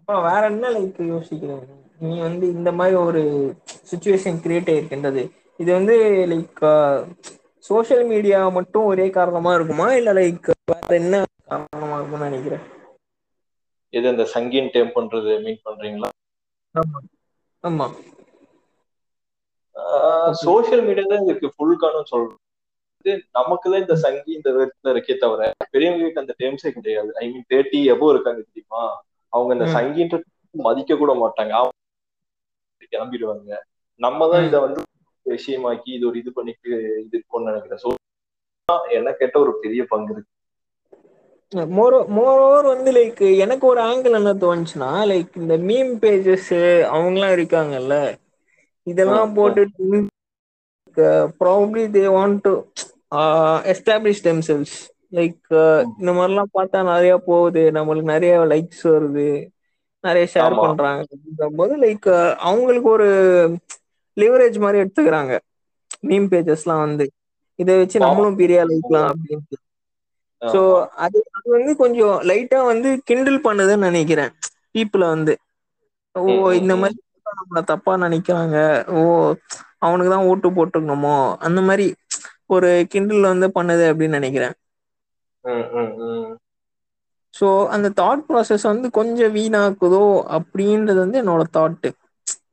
ம். 0.03 0.07
அப்புறம் 0.07 0.25
வேற 0.27 0.43
என்ன 0.47 0.69
லைக் 0.75 0.97
யோசிக்கிறீங்க? 1.11 1.65
நீ 1.99 2.13
வந்து 2.19 2.45
இந்த 2.57 2.69
மாதிரி 2.71 2.95
ஒரு 3.09 3.21
சுச்சுவேஷன் 3.91 4.39
கிரியேட் 4.43 4.71
ஆயிருக்கின்றது. 4.71 5.21
இது 5.59 5.69
வந்து 5.73 5.95
லைக் 6.31 6.61
சோஷியல் 7.65 8.03
மீடியா 8.03 8.39
மட்டும் 8.57 8.85
ஒரே 8.85 9.05
காரணமா 9.17 9.51
இருக்குமா? 9.57 9.87
இல்ல 9.99 10.13
லைக் 10.13 10.47
வேற 10.71 10.89
என்ன 11.01 11.15
காரணமா 11.51 11.97
இருக்கும்னு 11.97 12.29
நினைக்கிறேன் 12.29 12.63
எது 13.93 14.07
இந்த 14.13 14.25
சங்கின் 14.33 14.69
டேம் 14.75 14.95
பண்றது 14.95 15.31
மீன் 15.45 15.65
பண்றீங்களா? 15.67 16.09
ஆமா. 17.63 17.87
சோசியல் 20.43 20.85
மீடியா 20.87 21.05
தான் 21.11 21.23
இதுக்கு 21.25 21.53
ஃபுல் 21.55 21.81
காரணம் 21.83 22.11
சொல்றேன் 22.11 22.39
இது 23.05 23.13
நமக்கு 23.31 23.67
தான் 23.71 23.83
இந்த 23.85 23.95
சங்கி 24.05 24.31
இந்த 24.37 24.49
இருக்கே 24.93 25.15
தவிர 25.23 25.41
பெரியவங்களுக்கு 25.73 26.23
அந்த 26.23 26.33
டேம்ஸே 26.41 26.71
கிடையாது. 26.77 27.11
ஐ 27.21 27.25
மீன் 27.31 27.49
தேர்ட்டி 27.53 27.79
எபோ 27.93 28.09
இருக்காங்க 28.13 28.41
தெரியுமா? 28.49 28.83
அவங்க 29.33 29.51
இந்த. 29.55 29.67
சங்கின்ற 29.73 30.17
மதிக்க 30.55 30.97
கூட 30.97 31.11
மாட்டாங்க 31.19 31.53
அவங்க 31.55 31.71
கிளம்பிடுவாங்க 32.91 33.51
நம்ம 33.99 34.27
தான். 34.27 34.45
இதை 34.47 34.59
வந்து 34.65 34.81
விஷயமாக்கி 35.25 35.89
இது 35.95 36.05
ஒரு 36.09 36.17
இது 36.21 36.31
பண்ணிட்டு 36.33 36.69
இது 36.99 37.13
இருக்கும்னு 37.13 37.49
நினைக்கிறேன் 37.51 37.81
ஸோ 37.83 37.89
என்ன 38.97 39.09
கேட்ட 39.19 39.35
ஒரு 39.39 39.51
பெரிய 39.61 39.81
பங்கு 39.89 40.13
இருக்கு 40.13 40.31
மோர் 41.71 41.95
மோரோவர் 42.15 42.67
வந்து 42.69 42.91
லைக் 42.93 43.21
எனக்கு 43.43 43.65
ஒரு 43.67 43.81
ஆங்கிள் 43.87 44.17
என்ன 44.19 44.31
தோணுச்சுன்னா 44.41 44.91
லைக் 45.09 45.33
இந்த 45.41 45.55
மீம் 45.67 45.91
பேஜஸ் 46.01 46.51
அவங்கலாம் 46.93 47.35
இருக்காங்கல்ல 47.35 47.95
இதெல்லாம். 48.87 49.33
போட்டுட்டு 49.37 49.99
probably 51.39 51.83
they 51.93 52.03
want 52.15 52.41
to 52.43 52.53
establish 53.73 54.23
themselves 54.25 54.75
like 55.13 55.49
இந்த 55.99 56.11
மாதிரிலாம் 56.11 56.53
பார்த்தா 56.53 56.79
நிறைய 56.85 57.13
போகுது. 57.25 57.63
நம்மளுக்கு 57.71 58.13
நிறைய 58.13 58.35
லைக்ஸ் 58.51 58.83
வருது. 58.89 59.27
நிறைய 60.03 60.25
ஷேர். 60.33 60.55
பண்றாங்க. 60.59 61.03
போது 61.57 61.73
லைக் 61.77 62.07
அவங்களுக்கு 62.41 62.89
ஒரு 62.89 63.07
லிவரேஜ் 64.17 64.57
மாதிரி 64.59 64.81
எடுத்துக்கிறாங்க. 64.83 65.33
மீம் 66.03 66.27
பேஜஸ்லாம் 66.29 66.83
வந்து. 66.85 67.05
இதை 67.59 67.73
வச்சு 67.77 67.97
நம்மளும் 67.99 68.35
பெரிய 68.35 68.63
ஆளாயிக்கலாம் 68.63 69.09
அப்படின்ட்டு. 69.09 69.57
ஸோ. 70.41 70.59
அது 71.03 71.17
அது 71.37 71.47
வந்து 71.49 71.71
கொஞ்சம் 71.75 72.15
லைட்டா 72.29 72.59
வந்து 72.65 72.89
கிண்டில் 73.09 73.39
பண்ணுதுன்னு 73.43 73.87
நினைக்கிறேன். 73.87 74.31
பீப்புளை 74.73 75.07
வந்து. 75.09 75.33
ஓ 76.15 76.23
இந்த. 76.53 76.73
மாதிரி 76.75 76.97
நம்மள 77.39 77.61
தப்பா 77.63 77.93
நினைக்கிறாங்க. 77.97 78.57
ஓ 78.91 79.01
அவனுக்கு 79.79 80.11
தான் 80.11 80.25
ஓட்டு 80.25 80.49
போட்டுருக்கணுமோ? 80.49 81.15
அந்த 81.39 81.61
மாதிரி 81.61 81.85
ஒரு 82.47 82.69
கிண்டில் 82.93 83.31
வந்து 83.31 83.47
பண்ணுது 83.55 83.85
அப்படின்னு 83.91 84.19
நினைக்கிறேன். 84.19 84.55
ஸோ 87.33 87.45
அந்த 87.75 87.87
தாட் 87.97 88.23
ப்ராசஸ் 88.27 88.65
வந்து 88.69 88.87
கொஞ்சம் 88.97 89.33
வீணாக்குதோ 89.35 90.03
அப்படின்றது 90.37 90.99
வந்து 91.01 91.21
என்னோட 91.21 91.43
தாட்டு 91.53 91.89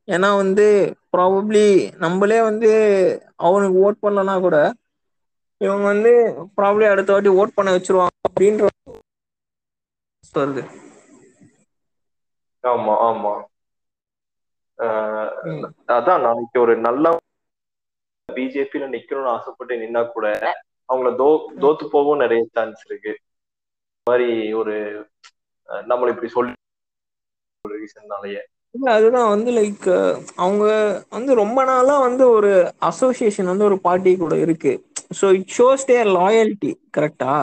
ஏன்னா 0.09 0.29
வந்து 0.37 0.65
ப்ராபப்ளி 1.13 1.65
நம்மளே 2.03 2.39
வந்து 2.43 2.71
அவனுக்கு 3.45 3.77
ஓட் 3.85 4.03
பண்ணலனா 4.03 4.35
கூட 4.41 4.57
இவங்க 5.61 5.85
வந்து 5.85 6.11
ப்ராப்ளி 6.57 6.85
அடுத்த 6.89 7.13
வாட்டி 7.13 7.31
ஓட் 7.39 7.57
பண்ண 7.57 7.69
வச்சிருவாங்க 7.73 8.15
அப்படின்ற 8.27 8.67
வருது. 10.35 10.63
ஆமா 12.63 12.93
ஆமா. 13.05 13.33
அதான் 15.95 16.23
நாளைக்கு 16.25 16.57
ஒரு 16.61 16.73
நல்ல 16.81 17.05
பிஜேபியில 18.29 18.85
நிக்கணும்னு 18.91 19.31
ஆசைப்பட்டு 19.33 19.79
நின்னா 19.81 20.01
கூட 20.09 20.25
அவங்கள 20.91 21.11
தோ 21.17 21.29
தோத்து 21.61 21.85
போகவும் 21.89 22.23
நிறைய 22.23 22.41
சான்ஸ் 22.51 22.81
இருக்கு. 22.87 23.13
மாதிரி 24.07 24.27
ஒரு 24.59 24.75
நம்மள 25.85 26.13
இப்படி 26.13 26.29
சொல்லி 26.31 26.53
ஒரு 27.65 27.75
ரீசன்னாலேயே 27.77 28.41
இல்ல 28.75 28.87
அதுதான் 28.97 29.31
வந்து 29.31 29.49
லைக் 29.55 29.87
அவங்க 30.37 30.65
வந்து 31.11 31.31
ரொம்ப 31.39 31.59
நாளா 31.65 31.95
வந்து 32.03 32.23
ஒரு 32.31 32.51
அசோசியேஷன் 32.89 33.51
வந்து 33.51 33.67
ஒரு 33.69 33.77
பார்ட்டி 33.81 34.11
கூட 34.17 34.35
இருக்கு. 34.45 34.71
So 35.19 35.27
it 35.37 35.51
shows 35.57 35.87
their 35.87 36.09
loyalty 36.15 36.71
கரெக்டா 36.91 37.33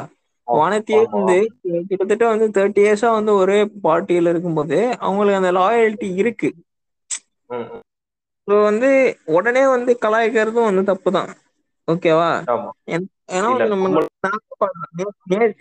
வானத்தியே. 0.48 1.00
வந்து 1.08 1.36
கிட்டத்தட்ட 1.90 2.24
வந்து 2.32 2.46
தேர்ட்டி 2.56 2.80
இயர்ஸா 2.84 3.10
வந்து 3.16 3.32
ஒரே 3.42 3.58
பார்ட்டியில 3.84 4.32
இருக்கும்போது 4.32 4.78
அவங்களுக்கு 5.00 5.40
அந்த 5.40 5.52
லாயல்டி 5.58 6.08
இருக்கு. 6.20 6.50
ஸோ 8.48 8.54
வந்து 8.62 8.88
உடனே 9.36 9.62
வந்து 9.72 9.92
கலாய்க்கிறதும் 10.02 10.68
வந்து 10.68 10.84
தப்பு 10.90 11.10
தான் 11.12 11.30
ஓகேவா 11.88 12.30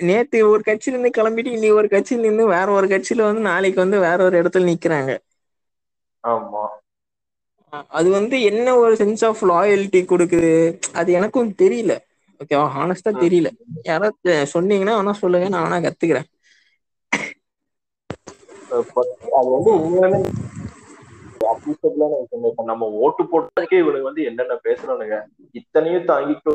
நேத்து 0.08 0.38
ஒரு 0.50 0.62
கட்சியில 0.64 0.94
இருந்து 0.94 1.12
கிளம்பிட்டு 1.18 1.54
இன்னி 1.54 1.70
ஒரு 1.74 1.88
கட்சியில 1.88 2.26
இருந்து 2.26 2.46
வேற 2.48 2.68
ஒரு 2.72 2.88
கட்சியில 2.88 3.24
வந்து 3.24 3.44
நாளைக்கு 3.44 3.80
வந்து 3.80 4.00
வேற 4.00 4.20
ஒரு 4.24 4.38
இடத்துல 4.42 4.70
நிக்கிறாங்க. 4.72 5.12
ஆமா. 6.24 6.64
அது 7.92 8.10
வந்து 8.12 8.36
என்ன 8.50 8.76
ஒரு 8.78 8.94
சென்ஸ் 8.96 9.24
ஆஃப் 9.26 9.42
லாயல்ட்டி 9.46 10.02
கொடுக்குது? 10.06 10.52
அது 10.94 11.10
எனக்கும் 11.12 11.52
தெரியல. 11.60 11.94
ஓகேவா 12.40 12.66
ஹானஸ்டா. 12.74 13.12
தெரியல. 13.22 13.50
யாராவது 13.84 14.18
சொன்னீங்கன்னா 14.54 14.98
வேணா 15.00 15.16
சொல்லுங்க 15.18 15.48
நான் 15.50 15.66
வேணா 15.66 15.80
கத்துக்கிறேன். 15.86 16.28
அது 19.38 19.50
வந்து 19.50 19.72
உண்மையாலுமே 19.78 20.20
appreciable-ஆன 21.50 22.14
விஷயம். 22.22 22.46
இப்ப 22.50 22.64
நம்ம 22.64 22.86
ஓட்டு 23.00 23.24
போட்டதுக்கே 23.24 23.82
இவனுங்க 23.82 24.02
வந்து 24.02 24.24
என்னென்ன 24.24 24.58
பேசுறானுங்க? 24.64 25.18
இத்தனையும் 25.56 26.08
தாங்கிட்டு 26.08 26.54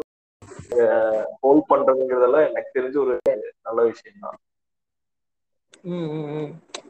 ஹோல்ட் 1.40 1.68
பண்றதுங்கிறதெல்லாம் 1.70 2.48
எனக்கு 2.48 2.76
தெரிஞ்ச 2.76 2.96
ஒரு 3.04 3.14
நல்ல 3.62 3.80
விஷயம் 3.90 4.22
தான் 4.24 4.38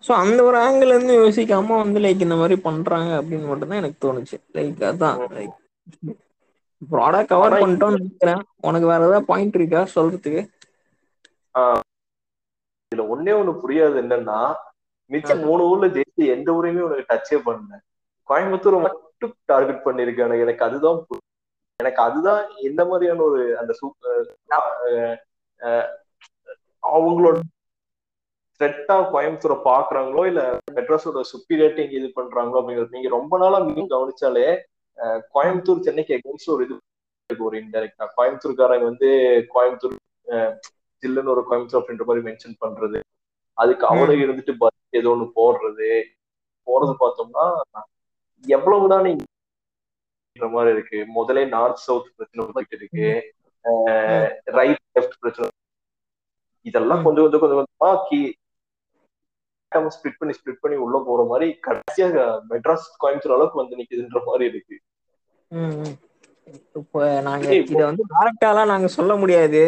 ஸோ 0.06 0.12
அந்த 0.22 0.38
ஒரு 0.48 0.56
ஆங்கிள் 0.62 0.92
இருந்து 0.92 1.14
யோசிக்காம 1.16 1.78
வந்து 1.80 1.98
லைக் 2.04 2.24
இந்த 2.26 2.36
மாதிரி 2.40 2.56
பண்றாங்க 2.66 3.10
அப்படின்னு 3.20 3.50
மட்டும் 3.50 3.70
தான் 3.70 3.80
எனக்கு 3.82 3.98
தோணுச்சு. 4.04 4.36
லைக் 4.56 4.82
அதான் 4.90 5.18
லைக் 5.32 5.54
ப்ராடா 6.82 7.20
கவர் 7.30 7.60
பண்ணிட்டோம்னு 7.60 8.00
நினைக்கிறேன். 8.00 8.40
உனக்கு 8.68 8.86
வேற 8.86 9.02
ஏதாவது 9.02 9.28
பாயிண்ட் 9.28 9.58
இருக்கா? 9.58 9.82
சொல்றதுக்கு. 9.94 10.42
இதுல 12.92 13.04
ஒண்ணே 13.12 13.32
ஒண்ணு 13.38 13.52
புரியாது 13.62 13.96
என்னன்னா 14.02 14.38
மிச்சம் 15.10 15.42
மூணு 15.46 15.62
ஊர்ல 15.70 15.86
ஜெயிச்சு 15.94 16.24
எந்த 16.34 16.48
ஊரையுமே 16.56 16.86
உனக்கு 16.86 17.10
டச்சே 17.10 17.38
பண்ணல. 17.46 17.72
கோயம்புத்தூர் 18.28 18.76
மட்டும் 18.84 19.34
டார்கெட் 19.46 19.84
பண்ணிருக்கானு 19.84 20.42
எனக்கு 20.44 20.66
அதுதான் 20.68 21.00
எனக்கு 21.82 22.00
அதுதான் 22.02 22.42
எந்த 22.62 22.82
மாதிரியான 22.84 23.22
ஒரு 23.22 23.42
அந்த 23.60 23.72
அவங்களோட 26.82 27.36
த்ரெட்டா 28.60 28.96
கோயம்புத்தூரை 29.12 29.56
பாக்குறாங்களோ 29.64 30.22
இல்ல 30.26 30.42
மெட்ராஸோட 30.74 31.20
சுப்பீரியாரிட்டி 31.30 31.84
இது 31.98 32.08
பண்றாங்களோ 32.18 32.60
அப்படிங்கிறது 32.60 32.96
நீங்க 32.96 33.08
ரொம்ப 33.08 33.38
நாளா 33.38 33.60
மீன் 33.68 33.92
கவனிச்சாலே 33.94 34.46
கோயம்புத்தூர் 35.34 35.86
சென்னைக்கு 35.86 36.14
எகென்ஸ்ட் 36.18 36.52
ஒரு 36.54 36.64
இது 36.66 36.76
ஒரு 37.30 37.56
இன்டெரக்டா 37.62 38.06
கோயம்புத்தூர்காரங்க 38.16 38.86
வந்து 38.90 39.10
கோயம்புத்தூர் 39.54 39.96
ஜில்லுன்னு 41.02 41.34
ஒரு 41.34 41.42
கோயம்புத்தூர் 41.48 41.80
அப்படின்ற 41.80 42.06
மாதிரி 42.08 42.26
மென்ஷன் 42.28 42.60
பண்றது 42.60 43.00
அதுக்கு 43.58 43.84
அவரே 43.86 44.16
இருந்துட்டு 44.24 44.70
ஏதோ 44.92 45.10
ஒண்ணு 45.14 45.26
போடுறது 45.36 45.90
போறது 46.66 46.94
பார்த்தோம்னா 47.02 47.46
எவ்வளவுதான் 48.44 49.06
நீங்க 49.06 49.22
மாதிரி 50.36 50.70
இருக்கு. 50.76 50.98
முதலே 51.16 51.42
நார்த் 51.54 51.82
சவுத் 51.86 52.12
பிரச்சனை 52.16 52.52
போயிட்டு 52.56 52.76
இருக்கு. 52.80 53.08
ரைட் 54.58 54.82
லெஃப்ட் 54.96 55.18
பிரச்சனை 55.22 55.48
இதெல்லாம். 56.66 57.02
கொஞ்சம் 57.04 57.24
கொஞ்சம் 57.24 57.42
கொஞ்சம் 57.42 57.60
கொஞ்சமா 57.60 57.90
கீ 58.08 58.20
ஸ்பிளிட் 59.96 60.18
பண்ணி 60.20 60.34
ஸ்பிளிட் 60.38 60.62
பண்ணி 60.62 60.76
உள்ள 60.84 60.96
போற 61.06 61.20
மாதிரி 61.28 61.46
கடைசியா 61.66 62.06
மெட்ராஸ் 62.50 62.86
கோயம்புத்தூர் 63.02 63.34
அளவுக்கு 63.36 63.60
வந்து 63.60 63.78
நிக்குதுன்ற 63.78 64.20
மாதிரி 64.26 64.44
இருக்கு. 64.52 64.76
இப்போ 66.80 67.00
நாங்க 67.28 67.48
இத 67.72 67.82
வந்து 67.88 68.04
டேரக்டாலாம் 68.12 68.70
நாங்க 68.72 68.88
சொல்ல 68.96 69.12
முடியாது. 69.22 69.62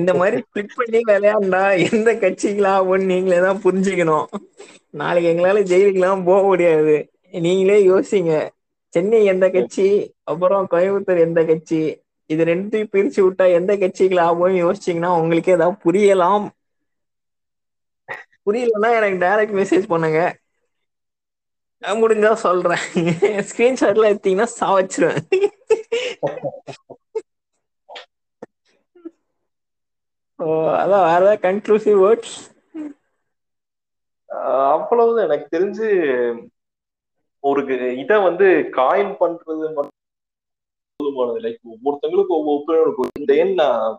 இந்த 0.00 0.12
மாதிரி 0.20 0.36
ஸ்பிளிட் 0.44 0.76
பண்ணி 0.78 1.00
விளையாண்டா 1.10 1.62
எந்த 1.88 2.12
கட்சிகளா 2.24 2.72
ஆகும்னு 2.78 3.10
நீங்களே 3.12 3.38
தான் 3.46 3.62
புரிஞ்சுக்கணும். 3.64 4.26
நாளைக்கு 5.02 5.30
எங்களால 5.32 5.62
ஜெயிலுக்குலாம் 5.72 6.26
போக 6.30 6.42
முடியாது. 6.50 6.96
நீங்களே 7.32 7.78
யோசிங்க. 7.88 8.32
சென்னை 8.94 9.24
எந்த 9.24 9.46
கட்சி 9.50 9.86
அப்புறம் 10.24 10.66
கோயம்புத்தூர் 10.70 11.24
எந்த 11.26 11.40
கட்சி 11.44 11.80
இது 12.30 12.44
ரெண்டையும் 12.44 12.92
பிரிச்சு 12.92 13.20
விட்டா 13.24 13.44
எந்த 13.52 13.72
கட்சிகள் 13.76 14.20
ஆகும்னு 14.26 14.62
யோசிச்சீங்கன்னா 14.64 15.10
உங்களுக்கே 15.20 15.56
ஏதாவது 15.58 15.76
புரியலாம். 15.84 16.46
புரியலன்னா 18.46 18.88
எனக்கு 18.98 19.18
டைரக்ட் 19.26 19.56
மெசேஜ் 19.60 19.86
பண்ணுங்க. 19.92 20.20
நான் 21.82 22.00
முடிஞ்சா 22.02 22.32
சொல்றேன். 22.46 22.84
ஸ்கிரீன்ஷாட்ல 23.48 24.10
எடுத்தீங்கன்னா 24.12 24.46
சாவச்சிருவேன். 24.60 25.22
ஓ 30.38 30.46
அதான் 30.80 31.04
வேற 31.08 31.20
ஏதாவது 31.20 31.38
கன்க்ளூசிவ் 31.46 31.98
வேர்ட்ஸ் 32.04 32.36
அவ்வளவுதான். 34.74 35.26
எனக்கு 35.28 35.46
தெரிஞ்சு 35.56 35.86
ஒரு 37.48 37.60
இத 37.98 38.12
வந்து 38.20 38.46
காயின் 38.72 39.14
பண்றது 39.20 39.66
மட்டும் 39.74 40.02
போதுமானது. 41.00 41.38
லைக் 41.46 41.72
ஒவ்வொருத்தங்களுக்கும் 41.72 42.44
ஒவ்வொரு 42.44 42.80
இருக்கும். 42.82 43.10
இந்த 43.18 43.32
நான் 43.54 43.98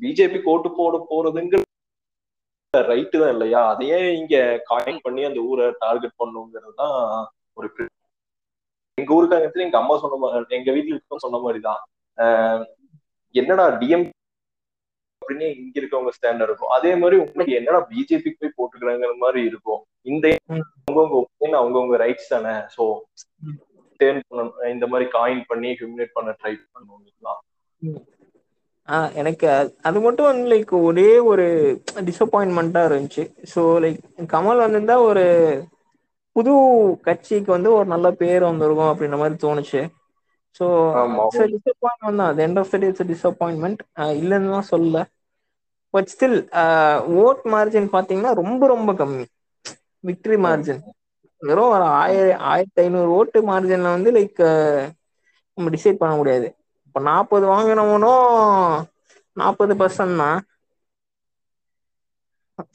பிஜேபி 0.00 0.38
கோட்டு 0.42 0.70
போட 0.76 1.06
போறதுங்கிற 1.10 1.60
ரைட்டு 2.76 3.20
தான் 3.20 3.30
இல்லையா? 3.30 3.68
அதையே 3.68 3.98
இங்க 4.16 4.62
காயின் 4.70 4.98
பண்ணி 5.02 5.24
அந்த 5.24 5.40
ஊரை 5.40 5.72
டார்கெட் 5.78 6.18
பண்ணுங்கிறது 6.18 6.74
தான் 6.76 7.26
ஒரு 7.52 7.70
எங்க 9.00 9.14
ஊருக்காங்க 9.14 9.52
எங்க 9.52 9.78
அம்மா 9.78 9.98
சொன்ன 9.98 10.16
மாதிரி 10.16 10.56
எங்க 10.56 10.70
வீட்டுல 10.72 10.96
இருக்க 10.96 11.18
சொன்ன 11.18 11.38
மாதிரிதான். 11.38 11.80
ஆஹ் 12.16 12.64
என்னடா 13.34 13.64
டிஎம் 13.68 14.08
அப்படின்னு 15.28 15.56
இங்க 15.56 15.80
இருக்கவங்க 15.80 16.08
ஸ்டாண்ட் 16.22 16.42
இருக்கும். 16.42 16.68
அதே 16.68 16.96
மாதிரி 16.96 17.20
உங்களுக்கு 17.20 17.52
என்னடா 17.52 17.86
பிஜேபிக்கு 17.88 18.36
போய் 18.38 18.68
போட்டுக்கிறாங்கிற 18.68 19.16
மாதிரி 19.16 19.44
இருக்கும். 19.44 19.84
இந்த. 20.02 20.36
அவங்கவுங்க 20.50 21.22
ஒப்பீனியன் 21.22 21.60
அவங்கவுங்க 21.60 21.96
ரைட்ஸ் 21.96 22.28
தானே. 22.28 22.56
சோ. 22.76 23.00
டேர்ன் 23.98 24.20
பண்ண 24.28 24.70
இந்த 24.70 24.86
மாதிரி 24.86 25.10
காயின் 25.10 25.44
பண்ணி 25.46 25.70
ஹியூமினேட் 25.70 26.10
பண்ண 26.12 26.36
ட்ரை 26.42 26.46
பண்ணுவாங்கலாம் 26.46 27.40
ஆஹ் 28.86 29.12
எனக்கு 29.14 29.74
அது- 29.82 30.00
மட்டும் 30.00 30.46
லைக் 30.46 30.82
ஒரே 30.82 31.18
ஒரு 31.18 31.44
டிசப்பாயின்மெண்ட்டா 31.94 32.82
இருந்துச்சு. 32.88 33.34
ஸோ 33.54 33.58
லைக் 33.58 33.98
கமல் 34.18 34.58
வந்திருந்தா 34.58 34.98
ஒரு 34.98 35.24
புது 36.32 36.52
கட்சிக்கு 37.02 37.52
வந்து 37.52 37.72
ஒரு 37.72 37.84
நல்ல 37.84 38.10
பேர் 38.10 38.42
வந்திருக்கும் 38.42 38.84
அப்படின்ற 38.84 39.16
மாதிரி 39.16 39.48
தோணுச்சு. 39.48 39.88
ஸோ. 40.60 40.66
டிசப்பாயின்மெண்ட் 41.34 42.16
தான். 42.16 42.36
End 42.36 42.58
of 42.58 42.70
the 42.70 42.76
day 42.76 42.86
it's 42.86 43.02
disappointment 43.02 43.78
இல்லைன்னு 43.96 44.50
தான் 44.50 44.66
சொல்லல. 44.70 45.04
பட் 45.94 46.08
ஸ்டில் 46.12 46.38
ஓட் 47.24 47.42
மார்ஜின் 47.54 47.88
பார்த்தீங்கன்னா 47.94 48.32
ரொம்ப 48.42 48.62
ரொம்ப 48.74 48.90
கம்மி. 49.00 49.26
விக்டரி 50.04 50.38
மார்ஜின் 50.46 50.80
வெறும் 51.42 51.72
ஒரு 51.76 51.86
ஆயிரம் 52.02 52.42
ஆயிரத்தி 52.52 52.80
ஐநூறு 52.84 53.10
ஓட்டு 53.18 53.38
மார்ஜின்ல 53.50 53.88
வந்து 53.96 54.10
லைக் 54.18 54.40
uh, 54.50 54.82
நம்ம 55.58 55.70
டிசைட் 55.76 56.00
பண்ண 56.02 56.14
முடியாது. 56.20 56.48
இப்போ 56.86 57.00
நாற்பது 57.10 57.44
வாங்கினவனும் 57.52 58.24
நாற்பது 59.36 59.74
பர்சன்ட் 59.82 60.20
தான். 60.22 60.40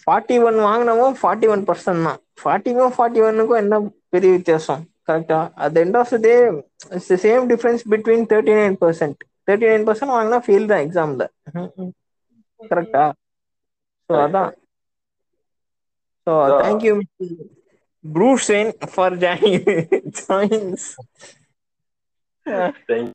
ஃபார்ட்டி 0.03 0.35
ஒன் 0.47 0.57
வாங்கினவன் 0.67 1.15
ஃபார்ட்டி 1.21 1.47
ஒன் 1.53 1.63
பர்சன்ட் 1.69 2.05
தான். 2.07 2.19
ஃபார்ட்டிக்கும் 2.41 2.95
ஃபார்ட்டி 2.95 3.21
ஒன்னுக்கும் 3.27 3.61
என்ன 3.63 3.79
பெரிய 4.15 4.31
வித்தியாசம்? 4.37 4.81
கரெக்டா 5.09 5.39
at 5.65 5.77
end 5.83 5.97
of 6.01 6.11
the 6.15 6.19
day 6.27 6.33
it's 6.95 7.13
same 7.25 7.45
difference 7.51 7.83
between 7.93 8.27
thirty 8.31 8.55
nine 8.59 8.77
percent 8.83 9.19
thirty 9.47 9.69
nine 9.71 9.87
percent 9.89 10.15
வாங்கினா 10.15 10.39
ஃபெயில் 10.45 10.69
தான் 10.71 10.83
எக்ஸாம்ல 10.85 11.25
கரெக்டா 12.69 13.03
ஸோ 14.09 14.15
அதான் 14.21 14.51
ஸோ 16.27 16.31
அதான். 16.39 16.61
Thank you 16.63 16.93
ப்ரூசேன் 18.05 18.71
for 18.93 19.17
join 19.17 19.67
joins 20.19 20.87
Thank 22.85 23.09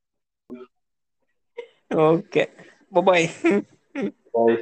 okay 2.05 2.43
bye 2.93 3.27
you. 3.45 3.57
Bye. 4.35 4.57